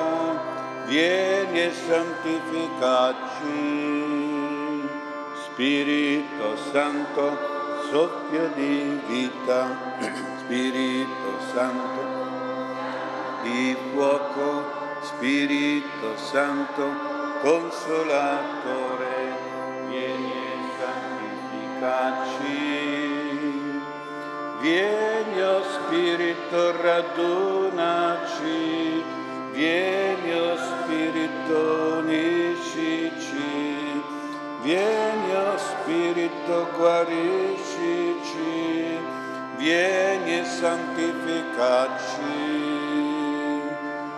vieni 0.86 1.60
e 1.60 1.70
santificaci. 1.70 3.79
Spirito 5.60 6.56
Santo, 6.72 7.36
soffio 7.90 8.48
di 8.54 8.98
vita, 9.06 9.76
Spirito 10.40 11.38
Santo, 11.52 12.00
di 13.42 13.76
fuoco, 13.92 14.64
Spirito 15.02 16.16
Santo, 16.16 16.82
consolatore, 17.42 19.36
vieni 19.90 20.32
e 20.32 20.56
santificaci. 21.76 22.62
Vieni, 24.62 25.42
oh 25.42 25.62
Spirito, 25.62 26.72
radunaci, 26.80 28.54
vieni, 29.52 30.32
oh 30.32 30.56
Spirito, 30.56 31.98
uniscici. 31.98 33.29
Vieni, 34.62 35.34
oh 35.34 35.56
Spirito, 35.56 36.68
guariscici, 36.76 38.98
vieni 39.56 40.38
e 40.38 40.44
santificaci. 40.44 42.20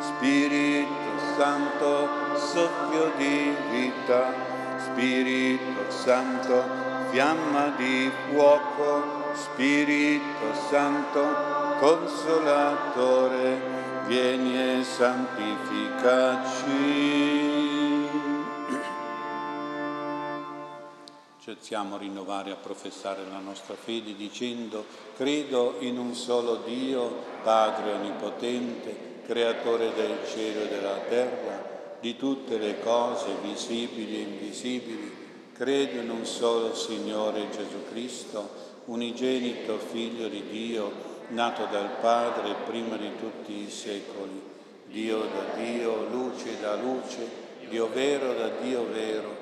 Spirito 0.01 0.91
Santo, 1.37 2.09
soffio 2.35 3.13
di 3.17 3.55
vita, 3.71 4.35
Spirito 4.79 5.89
Santo, 5.91 6.65
fiamma 7.11 7.73
di 7.77 8.11
fuoco, 8.29 9.31
Spirito 9.35 10.55
Santo, 10.69 11.25
consolatore, 11.79 13.61
vieni 14.07 14.59
e 14.59 14.83
santificaci. 14.83 17.52
A 21.71 21.97
rinnovare, 21.97 22.51
a 22.51 22.57
professare 22.57 23.23
la 23.31 23.39
nostra 23.39 23.75
fede 23.75 24.17
dicendo 24.17 24.85
credo 25.17 25.77
in 25.79 25.97
un 25.97 26.13
solo 26.15 26.57
Dio, 26.57 27.09
Padre 27.45 27.93
Onnipotente, 27.93 29.21
Creatore 29.25 29.93
del 29.95 30.19
cielo 30.27 30.63
e 30.63 30.69
della 30.69 30.99
terra, 31.09 31.97
di 32.01 32.17
tutte 32.17 32.59
le 32.59 32.81
cose 32.81 33.37
visibili 33.43 34.17
e 34.17 34.21
invisibili. 34.23 35.21
Credo 35.53 36.01
in 36.01 36.11
un 36.11 36.27
solo 36.27 36.75
Signore 36.75 37.49
Gesù 37.51 37.85
Cristo, 37.89 38.51
unigenito 38.87 39.79
Figlio 39.79 40.27
di 40.27 40.43
Dio, 40.51 40.91
nato 41.29 41.67
dal 41.71 41.91
Padre 42.01 42.57
prima 42.67 42.97
di 42.97 43.11
tutti 43.21 43.65
i 43.65 43.71
secoli, 43.71 44.43
Dio 44.89 45.19
da 45.21 45.55
Dio, 45.55 46.09
luce 46.11 46.61
da 46.61 46.75
luce, 46.75 47.41
Dio 47.69 47.89
vero 47.89 48.35
da 48.35 48.49
Dio 48.61 48.85
vero 48.91 49.42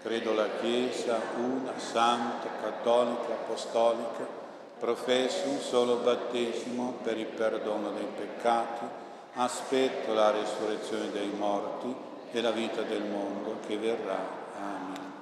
Credo 0.00 0.32
la 0.32 0.48
Chiesa 0.60 1.20
una, 1.38 1.76
santa, 1.76 2.48
cattolica, 2.60 3.32
apostolica, 3.32 4.26
professo 4.78 5.48
un 5.48 5.58
solo 5.58 5.96
battesimo 5.96 6.98
per 7.02 7.18
il 7.18 7.26
perdono 7.26 7.90
dei 7.90 8.06
peccati, 8.16 8.84
aspetto 9.34 10.12
la 10.12 10.30
risurrezione 10.30 11.10
dei 11.10 11.30
morti 11.36 11.92
e 12.30 12.40
la 12.40 12.52
vita 12.52 12.82
del 12.82 13.02
mondo 13.02 13.56
che 13.66 13.76
verrà. 13.76 14.24
Amen. 14.56 15.12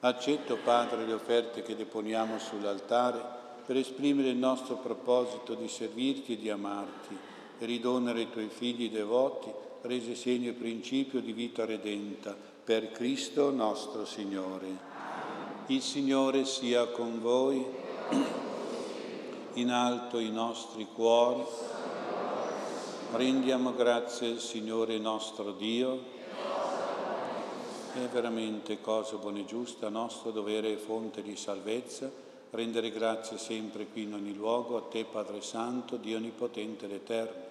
Accetto, 0.00 0.56
Padre, 0.56 1.06
le 1.06 1.12
offerte 1.12 1.62
che 1.62 1.76
deponiamo 1.76 2.40
sull'altare 2.40 3.22
per 3.64 3.76
esprimere 3.76 4.30
il 4.30 4.36
nostro 4.36 4.74
proposito 4.76 5.54
di 5.54 5.68
servirti 5.68 6.32
e 6.32 6.38
di 6.38 6.50
amarti 6.50 7.16
e 7.58 7.64
ridonare 7.64 8.22
i 8.22 8.30
tuoi 8.30 8.48
figli 8.48 8.90
devoti, 8.90 9.52
resi 9.82 10.16
segno 10.16 10.50
e 10.50 10.54
principio 10.54 11.20
di 11.20 11.32
vita 11.32 11.64
redenta 11.64 12.54
per 12.66 12.90
Cristo 12.90 13.52
nostro 13.52 14.04
Signore. 14.04 14.66
Il 15.66 15.80
Signore 15.80 16.44
sia 16.44 16.88
con 16.88 17.20
voi, 17.20 17.64
in 19.52 19.70
alto 19.70 20.18
i 20.18 20.32
nostri 20.32 20.88
cuori. 20.92 21.44
Rendiamo 23.12 23.72
grazie 23.72 24.32
al 24.32 24.40
Signore 24.40 24.98
nostro 24.98 25.52
Dio. 25.52 26.14
È 27.94 28.08
veramente 28.12 28.80
cosa 28.80 29.14
buona 29.14 29.38
e 29.38 29.44
giusta, 29.44 29.88
nostro 29.88 30.32
dovere 30.32 30.72
e 30.72 30.76
fonte 30.76 31.22
di 31.22 31.36
salvezza, 31.36 32.10
rendere 32.50 32.90
grazie 32.90 33.38
sempre 33.38 33.86
qui 33.86 34.02
in 34.02 34.14
ogni 34.14 34.34
luogo 34.34 34.76
a 34.76 34.82
te 34.90 35.04
Padre 35.04 35.40
Santo, 35.40 35.98
Dio 35.98 36.16
Onnipotente 36.16 36.86
ed 36.86 36.92
Eterno. 36.94 37.44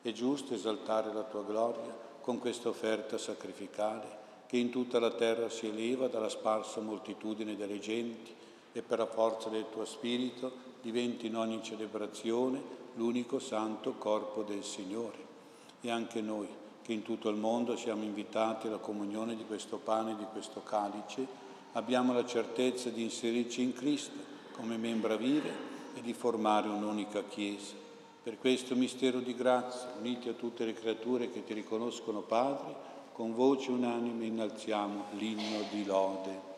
È 0.00 0.10
giusto 0.12 0.54
esaltare 0.54 1.12
la 1.12 1.24
tua 1.24 1.42
gloria 1.42 1.94
con 2.22 2.38
questa 2.38 2.70
offerta 2.70 3.18
sacrificale 3.18 4.22
che 4.46 4.56
in 4.56 4.70
tutta 4.70 4.98
la 4.98 5.10
terra 5.10 5.48
si 5.48 5.66
eleva 5.66 6.08
dalla 6.08 6.28
sparsa 6.28 6.80
moltitudine 6.80 7.56
delle 7.56 7.78
genti 7.78 8.32
e 8.72 8.82
per 8.82 8.98
la 8.98 9.06
forza 9.06 9.48
del 9.48 9.66
tuo 9.70 9.84
Spirito 9.84 10.72
diventi 10.82 11.26
in 11.26 11.36
ogni 11.36 11.62
celebrazione 11.62 12.60
l'unico 12.94 13.38
santo 13.38 13.94
corpo 13.94 14.42
del 14.42 14.62
Signore. 14.62 15.32
E 15.80 15.90
anche 15.90 16.20
noi, 16.20 16.48
che 16.82 16.92
in 16.92 17.02
tutto 17.02 17.28
il 17.28 17.36
mondo 17.36 17.76
siamo 17.76 18.02
invitati 18.02 18.66
alla 18.66 18.78
comunione 18.78 19.36
di 19.36 19.44
questo 19.44 19.78
pane 19.78 20.12
e 20.12 20.16
di 20.16 20.26
questo 20.30 20.62
calice, 20.62 21.26
abbiamo 21.72 22.12
la 22.12 22.24
certezza 22.24 22.90
di 22.90 23.02
inserirci 23.02 23.62
in 23.62 23.72
Cristo 23.72 24.32
come 24.52 24.76
membra 24.76 25.16
vive 25.16 25.72
e 25.94 26.00
di 26.00 26.12
formare 26.12 26.68
un'unica 26.68 27.22
Chiesa. 27.24 27.74
Per 28.22 28.38
questo 28.38 28.74
mistero 28.74 29.20
di 29.20 29.34
grazia, 29.34 29.92
uniti 29.98 30.28
a 30.28 30.32
tutte 30.32 30.64
le 30.64 30.72
creature 30.72 31.30
che 31.30 31.44
ti 31.44 31.52
riconoscono 31.52 32.20
Padre, 32.20 32.74
con 33.14 33.32
voce 33.32 33.70
unanime 33.70 34.24
innalziamo 34.24 35.04
l'inno 35.12 35.62
di 35.70 35.84
lode. 35.84 36.52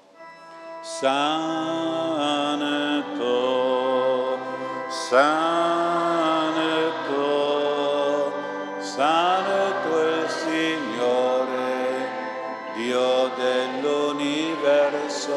Santo, 0.80 1.18
Santo, 4.88 5.52
Santo 8.78 10.00
è 10.00 10.22
il 10.22 10.28
Signore, 10.30 12.08
Dio 12.74 13.28
dell'universo, 13.36 15.34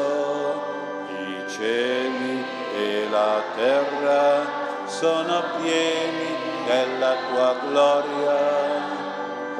i 1.10 1.44
cieli 1.50 2.42
e 2.74 3.06
la 3.10 3.42
terra 3.56 4.86
sono 4.86 5.42
pieni 5.60 6.34
della 6.64 7.14
tua 7.28 7.54
gloria. 7.68 9.00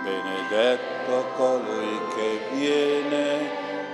Benedetto 0.03 1.14
colui 1.38 2.01
che 2.16 2.30
viene 2.51 3.51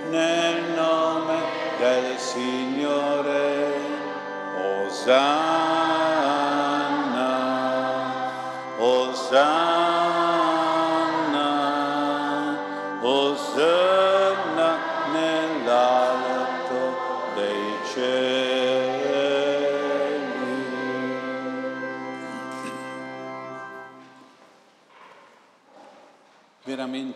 nel 0.08 0.72
nome 0.74 1.36
del 1.76 2.16
Signore. 2.16 3.76
Osanna, 4.86 6.47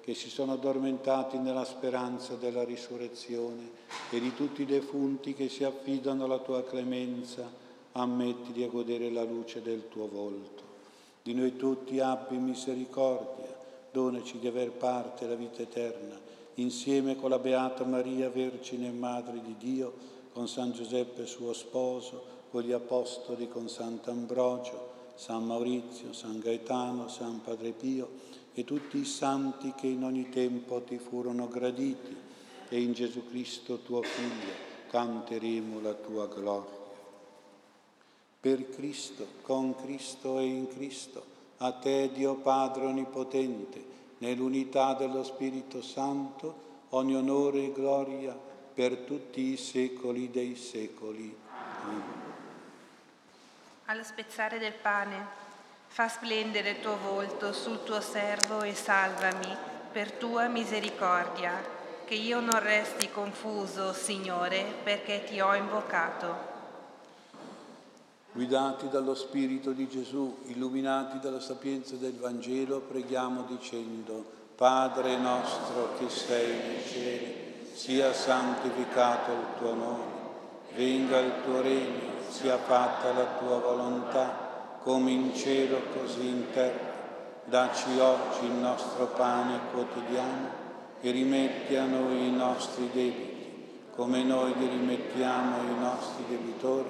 che 0.00 0.14
si 0.14 0.28
sono 0.28 0.52
addormentati 0.52 1.38
nella 1.38 1.64
speranza 1.64 2.34
della 2.34 2.64
risurrezione 2.64 3.70
e 4.10 4.20
di 4.20 4.34
tutti 4.34 4.62
i 4.62 4.66
defunti 4.66 5.34
che 5.34 5.48
si 5.48 5.64
affidano 5.64 6.24
alla 6.24 6.38
tua 6.38 6.64
clemenza, 6.64 7.48
ammettili 7.92 8.62
a 8.64 8.68
godere 8.68 9.10
la 9.10 9.24
luce 9.24 9.62
del 9.62 9.88
tuo 9.88 10.08
volto. 10.08 10.62
Di 11.22 11.34
noi 11.34 11.56
tutti 11.56 12.00
abbi 12.00 12.36
misericordia, 12.38 13.56
donaci 13.92 14.38
di 14.38 14.46
aver 14.46 14.70
parte 14.70 15.26
la 15.26 15.34
vita 15.34 15.62
eterna, 15.62 16.18
insieme 16.54 17.16
con 17.16 17.30
la 17.30 17.38
Beata 17.38 17.84
Maria, 17.84 18.30
Vergine 18.30 18.88
e 18.88 18.92
Madre 18.92 19.40
di 19.42 19.54
Dio, 19.58 19.92
con 20.32 20.48
San 20.48 20.72
Giuseppe 20.72 21.26
suo 21.26 21.52
sposo, 21.52 22.38
con 22.50 22.62
gli 22.62 22.72
Apostoli, 22.72 23.48
con 23.48 23.68
Sant'Ambrogio, 23.68 24.88
San 25.14 25.44
Maurizio, 25.44 26.12
San 26.12 26.38
Gaetano, 26.38 27.08
San 27.08 27.42
Padre 27.42 27.72
Pio, 27.72 28.08
e 28.60 28.64
tutti 28.64 28.98
i 28.98 29.06
santi 29.06 29.72
che 29.72 29.86
in 29.86 30.04
ogni 30.04 30.28
tempo 30.28 30.82
ti 30.82 30.98
furono 30.98 31.48
graditi 31.48 32.14
e 32.68 32.78
in 32.78 32.92
Gesù 32.92 33.26
Cristo 33.26 33.78
tuo 33.78 34.02
Figlio 34.02 34.52
canteremo 34.90 35.80
la 35.80 35.94
tua 35.94 36.26
gloria. 36.26 36.78
Per 38.38 38.68
Cristo, 38.68 39.26
con 39.40 39.74
Cristo 39.76 40.38
e 40.38 40.44
in 40.44 40.68
Cristo, 40.68 41.24
a 41.58 41.72
te 41.72 42.10
Dio 42.12 42.34
Padre 42.34 42.84
Onnipotente, 42.84 43.82
nell'unità 44.18 44.92
dello 44.92 45.24
Spirito 45.24 45.80
Santo, 45.80 46.68
ogni 46.90 47.16
onore 47.16 47.64
e 47.64 47.72
gloria 47.72 48.38
per 48.74 48.98
tutti 48.98 49.52
i 49.52 49.56
secoli 49.56 50.30
dei 50.30 50.54
secoli. 50.54 51.34
Amen. 51.82 52.02
Allo 53.86 54.02
spezzare 54.02 54.58
del 54.58 54.74
pane, 54.74 55.48
fa 55.92 56.08
splendere 56.08 56.70
il 56.70 56.80
tuo 56.80 56.96
volto 56.96 57.52
sul 57.52 57.82
tuo 57.82 58.00
servo 58.00 58.62
e 58.62 58.74
salvami 58.76 59.56
per 59.90 60.12
tua 60.12 60.46
misericordia, 60.46 61.52
che 62.04 62.14
io 62.14 62.38
non 62.38 62.60
resti 62.60 63.10
confuso, 63.10 63.92
Signore, 63.92 64.64
perché 64.84 65.24
ti 65.24 65.40
ho 65.40 65.52
invocato. 65.52 66.48
Guidati 68.32 68.88
dallo 68.88 69.16
Spirito 69.16 69.72
di 69.72 69.88
Gesù, 69.88 70.44
illuminati 70.46 71.18
dalla 71.18 71.40
sapienza 71.40 71.96
del 71.96 72.14
Vangelo, 72.14 72.78
preghiamo 72.78 73.42
dicendo, 73.42 74.24
Padre 74.54 75.16
nostro 75.16 75.96
che 75.98 76.08
sei 76.08 76.56
nei 76.68 76.86
cieli, 76.86 77.68
sia 77.74 78.12
santificato 78.12 79.32
il 79.32 79.46
tuo 79.58 79.74
nome, 79.74 80.04
venga 80.76 81.18
il 81.18 81.32
tuo 81.42 81.60
regno, 81.60 82.12
sia 82.28 82.58
fatta 82.58 83.12
la 83.12 83.26
tua 83.40 83.58
volontà, 83.58 84.39
come 84.82 85.10
in 85.10 85.34
cielo 85.34 85.80
così 85.92 86.26
in 86.26 86.50
terra. 86.52 86.98
Dacci 87.44 87.98
oggi 87.98 88.46
il 88.46 88.52
nostro 88.52 89.06
pane 89.06 89.58
quotidiano 89.72 90.48
e 91.00 91.10
rimetti 91.10 91.76
a 91.76 91.84
noi 91.84 92.28
i 92.28 92.32
nostri 92.32 92.88
debiti, 92.92 93.88
come 93.94 94.22
noi 94.22 94.54
li 94.56 94.68
rimettiamo 94.68 95.56
ai 95.56 95.78
nostri 95.78 96.24
debitori 96.28 96.88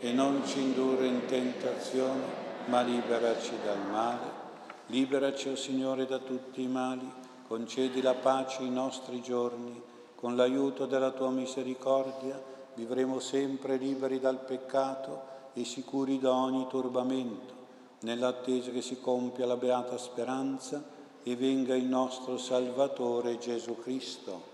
e 0.00 0.12
non 0.12 0.42
ci 0.46 0.60
indurre 0.60 1.06
in 1.06 1.26
tentazione, 1.26 2.22
ma 2.66 2.80
liberaci 2.80 3.52
dal 3.64 3.90
male. 3.90 4.38
Liberaci, 4.86 5.48
o 5.48 5.52
oh 5.52 5.56
Signore, 5.56 6.06
da 6.06 6.18
tutti 6.18 6.62
i 6.62 6.66
mali, 6.66 7.08
concedi 7.46 8.00
la 8.00 8.14
pace 8.14 8.62
ai 8.62 8.70
nostri 8.70 9.20
giorni, 9.20 9.80
con 10.14 10.34
l'aiuto 10.34 10.86
della 10.86 11.10
tua 11.10 11.30
misericordia 11.30 12.40
vivremo 12.74 13.18
sempre 13.18 13.76
liberi 13.76 14.20
dal 14.20 14.38
peccato 14.38 15.29
e 15.52 15.64
sicuri 15.64 16.18
da 16.18 16.32
ogni 16.32 16.66
turbamento, 16.68 17.54
nell'attesa 18.00 18.70
che 18.70 18.82
si 18.82 19.00
compia 19.00 19.46
la 19.46 19.56
beata 19.56 19.98
speranza 19.98 20.82
e 21.22 21.36
venga 21.36 21.74
il 21.74 21.84
nostro 21.84 22.38
Salvatore 22.38 23.38
Gesù 23.38 23.76
Cristo. 23.78 24.48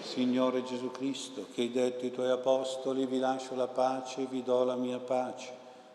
Signore 0.00 0.64
Gesù 0.64 0.90
Cristo, 0.90 1.46
che 1.52 1.60
hai 1.60 1.70
detto 1.70 2.04
ai 2.04 2.10
tuoi 2.10 2.30
apostoli, 2.30 3.06
vi 3.06 3.20
lascio 3.20 3.54
la 3.54 3.68
pace 3.68 4.22
e 4.22 4.26
vi 4.26 4.42
do 4.42 4.64
la 4.64 4.74
mia 4.74 4.98
pace. 4.98 5.52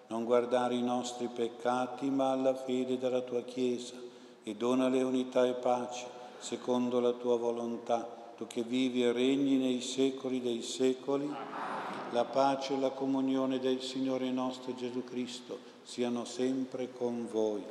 Non 0.07 0.23
guardare 0.23 0.75
i 0.75 0.81
nostri 0.81 1.27
peccati, 1.27 2.09
ma 2.09 2.31
alla 2.31 2.53
fede 2.53 2.97
della 2.97 3.21
tua 3.21 3.41
Chiesa, 3.41 3.95
e 4.43 4.55
donale 4.55 5.01
unità 5.01 5.45
e 5.45 5.53
pace, 5.53 6.05
secondo 6.37 7.01
la 7.01 7.11
tua 7.11 7.37
volontà, 7.37 8.07
tu 8.35 8.47
che 8.47 8.63
vivi 8.63 9.03
e 9.03 9.11
regni 9.11 9.57
nei 9.57 9.81
secoli 9.81 10.41
dei 10.41 10.61
secoli. 10.61 11.29
La 12.11 12.25
pace 12.25 12.73
e 12.73 12.79
la 12.79 12.91
comunione 12.91 13.59
del 13.59 13.81
Signore 13.81 14.29
nostro 14.29 14.75
Gesù 14.75 15.03
Cristo 15.03 15.59
siano 15.83 16.25
sempre 16.25 16.91
con 16.91 17.27
voi. 17.29 17.63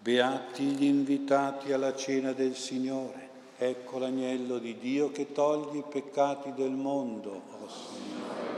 Beati 0.00 0.62
gli 0.62 0.84
invitati 0.84 1.70
alla 1.70 1.94
cena 1.94 2.32
del 2.32 2.56
Signore. 2.56 3.27
Ecco 3.60 3.98
l'agnello 3.98 4.58
di 4.58 4.78
Dio 4.78 5.10
che 5.10 5.32
toglie 5.32 5.80
i 5.80 5.82
peccati 5.82 6.54
del 6.54 6.70
mondo, 6.70 7.42
oh 7.60 7.68
Signore. 7.68 8.56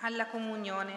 Alla 0.00 0.26
comunione, 0.26 0.92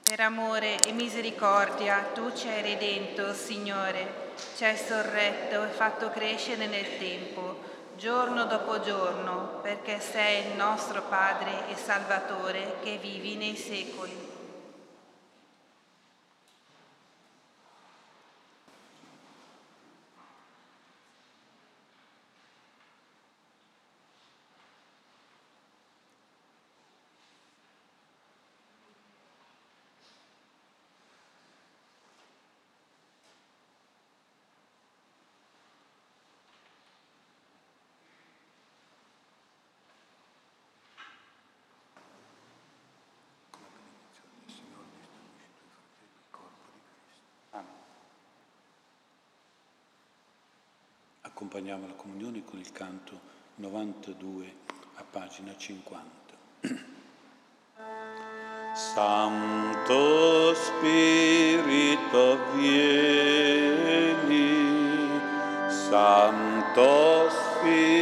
per 0.00 0.20
amore 0.20 0.78
e 0.78 0.92
misericordia, 0.92 2.00
tu 2.14 2.32
ci 2.32 2.46
hai 2.46 2.62
redento, 2.62 3.34
Signore, 3.34 4.30
ci 4.56 4.64
hai 4.64 4.76
sorretto 4.76 5.64
e 5.64 5.68
fatto 5.70 6.08
crescere 6.10 6.68
nel 6.68 6.98
tempo 6.98 7.58
giorno 7.96 8.44
dopo 8.44 8.80
giorno, 8.80 9.49
perché 9.62 10.00
sei 10.00 10.46
il 10.46 10.56
nostro 10.56 11.02
Padre 11.02 11.68
e 11.68 11.76
Salvatore 11.76 12.76
che 12.82 12.98
vivi 13.00 13.36
nei 13.36 13.56
secoli. 13.56 14.39
Accompagniamo 51.40 51.86
la 51.86 51.94
comunione 51.94 52.44
con 52.44 52.58
il 52.58 52.70
canto 52.70 53.18
92 53.54 54.54
a 54.96 55.04
pagina 55.10 55.56
50. 55.56 56.04
Santo 58.76 60.54
Spirito 60.54 62.52
vieni, 62.56 64.38
Santo 65.70 67.30
Spirito 67.30 67.99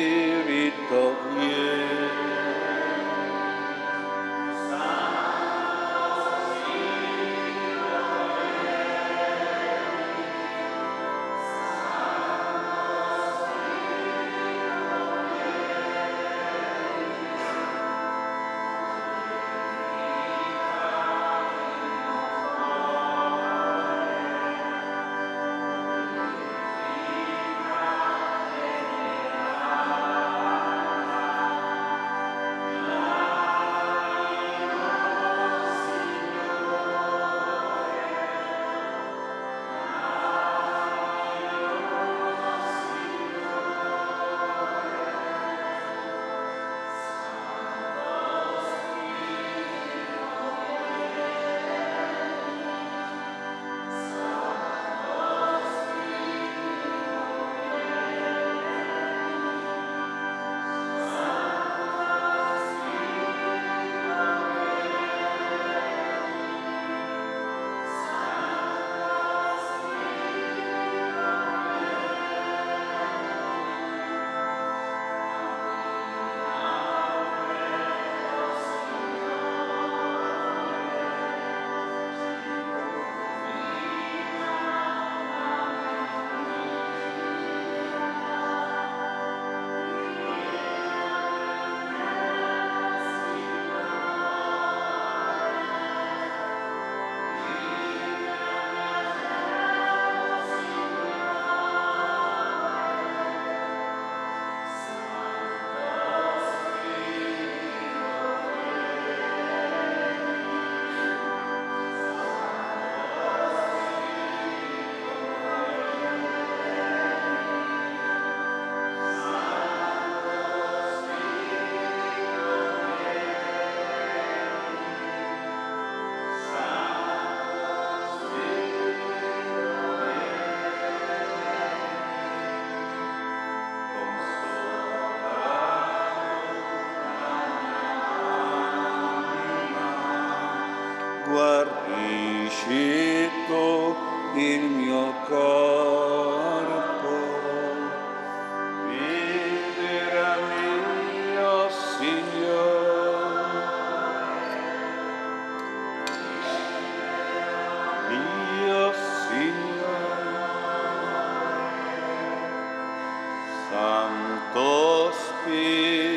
Santo 163.71 165.13
Spirito. 165.13 166.08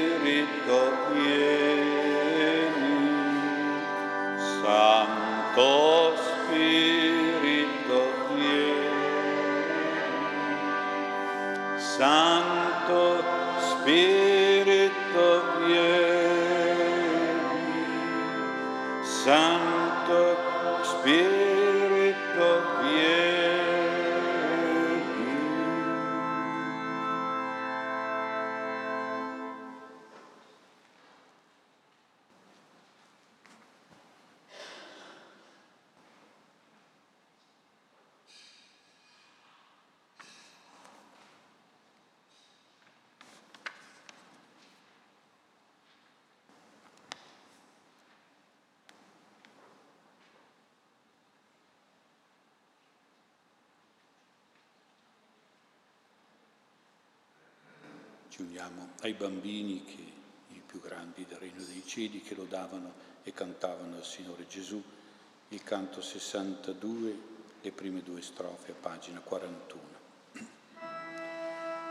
Ai 59.02 59.14
bambini, 59.14 59.84
che, 59.84 60.54
i 60.54 60.62
più 60.66 60.80
grandi 60.82 61.26
del 61.28 61.38
Regno 61.38 61.64
dei 61.64 61.84
Cieli, 61.86 62.22
che 62.22 62.36
lodavano 62.36 62.94
e 63.24 63.34
cantavano 63.34 63.98
al 63.98 64.06
Signore 64.06 64.48
Gesù, 64.48 64.82
il 65.50 65.64
canto 65.64 66.02
62, 66.02 67.20
le 67.62 67.72
prime 67.72 68.02
due 68.04 68.22
strofe 68.22 68.72
a 68.72 68.76
pagina 68.80 69.20
41. 69.20 69.90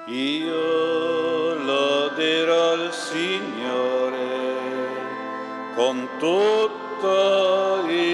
Io 0.07 1.55
loderò 1.55 2.75
il 2.75 2.93
Signore 2.93 4.59
con 5.75 6.09
tutto 6.19 7.85
il 7.89 8.10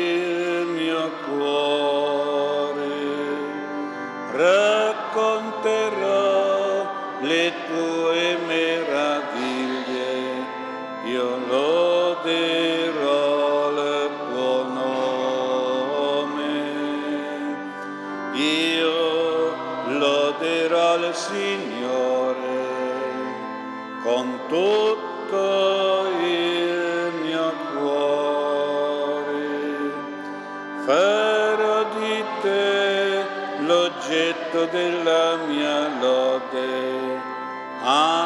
della 35.46 35.52
mia 35.52 36.00
lode. 36.00 37.20
Alleluia. 37.82 38.25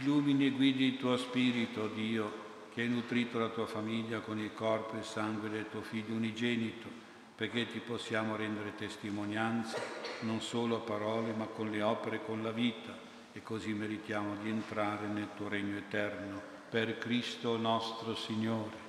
Illumini 0.00 0.46
e 0.46 0.50
guidi 0.50 0.84
il 0.84 0.96
tuo 0.98 1.16
Spirito, 1.16 1.88
Dio, 1.88 2.44
che 2.72 2.82
hai 2.82 2.88
nutrito 2.88 3.38
la 3.38 3.48
tua 3.48 3.66
famiglia 3.66 4.20
con 4.20 4.38
il 4.38 4.52
corpo 4.54 4.94
e 4.94 4.98
il 4.98 5.04
sangue 5.04 5.48
del 5.48 5.68
tuo 5.70 5.80
Figlio 5.80 6.14
unigenito, 6.14 6.88
perché 7.34 7.66
ti 7.66 7.78
possiamo 7.78 8.36
rendere 8.36 8.74
testimonianza 8.74 9.80
non 10.20 10.40
solo 10.40 10.76
a 10.76 10.80
parole, 10.80 11.32
ma 11.32 11.46
con 11.46 11.70
le 11.70 11.82
opere 11.82 12.16
e 12.16 12.24
con 12.24 12.42
la 12.42 12.50
vita, 12.50 12.96
e 13.32 13.42
così 13.42 13.72
meritiamo 13.72 14.36
di 14.42 14.50
entrare 14.50 15.06
nel 15.06 15.28
tuo 15.36 15.48
regno 15.48 15.76
eterno. 15.76 16.40
Per 16.68 16.98
Cristo 16.98 17.56
nostro 17.56 18.14
Signore. 18.14 18.84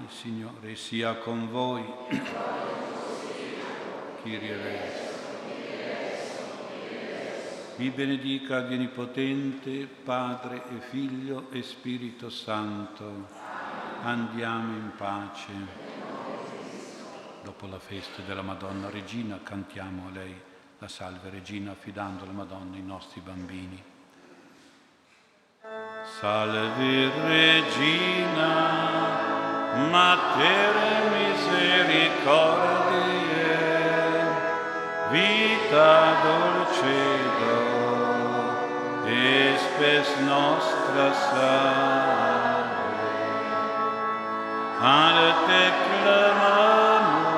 Il 0.00 0.10
Signore 0.10 0.76
sia 0.76 1.14
con 1.16 1.50
voi. 1.50 1.84
Kyrie 4.22 4.52
eleison. 4.52 5.01
Vi 7.76 7.88
benedica 7.90 8.60
Dio 8.60 8.76
Onnipotente, 8.76 9.86
Padre 10.04 10.62
e 10.68 10.80
Figlio 10.90 11.46
e 11.50 11.62
Spirito 11.62 12.28
Santo. 12.28 13.28
Andiamo 14.02 14.76
in 14.76 14.90
pace. 14.96 15.52
Dopo 17.42 17.66
la 17.66 17.78
festa 17.78 18.22
della 18.22 18.42
Madonna 18.42 18.90
Regina 18.90 19.40
cantiamo 19.42 20.08
a 20.08 20.10
lei 20.10 20.34
la 20.78 20.88
Salve 20.88 21.30
Regina 21.30 21.70
affidando 21.70 22.24
alla 22.24 22.32
Madonna 22.32 22.76
i 22.76 22.82
nostri 22.82 23.20
bambini. 23.20 23.80
Salve 26.18 27.10
Regina, 27.28 28.50
Mater 29.88 30.74
misericordiae, 31.12 32.40
vita 35.10 36.14
dulcedo, 36.22 37.21
espes 39.62 40.08
nostra 40.26 41.08
salve. 41.26 42.80
Ad 44.82 45.18
te 45.46 45.64
clamamus, 45.84 47.30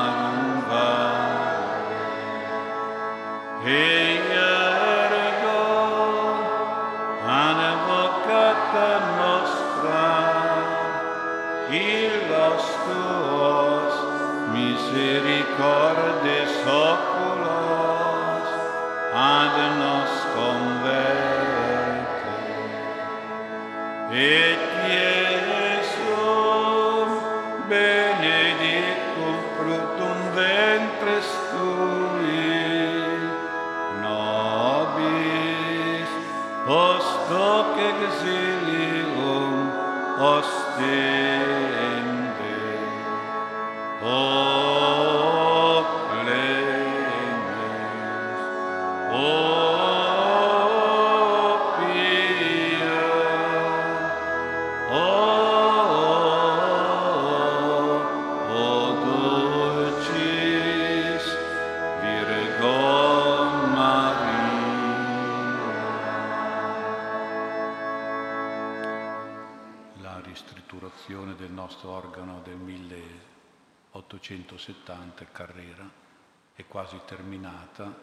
quasi 76.87 77.03
terminata. 77.05 77.93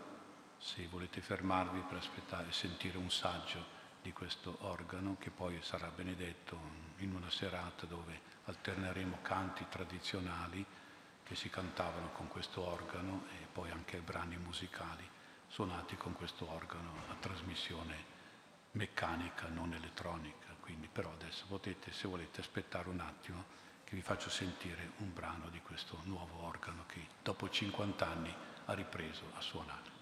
Se 0.59 0.87
volete 0.89 1.23
fermarvi 1.23 1.81
per 1.89 1.97
aspettare 1.97 2.49
e 2.49 2.53
sentire 2.53 2.99
un 2.99 3.11
saggio 3.11 3.65
di 4.03 4.13
questo 4.13 4.59
organo, 4.61 5.17
che 5.19 5.31
poi 5.31 5.59
sarà 5.63 5.89
benedetto 5.89 6.59
in 6.99 7.15
una 7.15 7.31
serata 7.31 7.87
dove 7.87 8.21
alterneremo 8.45 9.21
canti 9.23 9.65
tradizionali 9.71 10.63
che 11.23 11.35
si 11.35 11.49
cantavano 11.49 12.11
con 12.11 12.29
questo 12.29 12.61
organo 12.61 13.25
e 13.31 13.47
poi 13.51 13.71
anche 13.71 14.01
brani 14.01 14.37
musicali 14.37 15.09
suonati 15.49 15.97
con 15.97 16.13
questo 16.13 16.51
organo 16.51 16.93
a 17.09 17.15
trasmissione 17.19 18.05
meccanica, 18.73 19.49
non 19.49 19.73
elettronica. 19.73 20.49
Quindi 20.61 20.91
però 20.93 21.11
adesso 21.11 21.47
potete, 21.49 21.91
se 21.91 22.07
volete, 22.07 22.41
aspettare 22.41 22.91
un 22.91 23.01
attimo 23.01 23.45
che 23.83 23.97
vi 23.97 24.03
faccio 24.03 24.29
sentire 24.29 24.91
un 24.99 25.15
brano 25.15 25.49
di 25.49 25.61
questo 25.63 26.01
nuovo 26.05 26.43
organo 26.43 26.85
che 26.87 27.07
dopo 27.23 27.49
50 27.49 28.07
anni 28.07 28.53
ha 28.67 28.73
ripreso 28.73 29.25
a 29.37 29.41
suonare. 29.41 29.94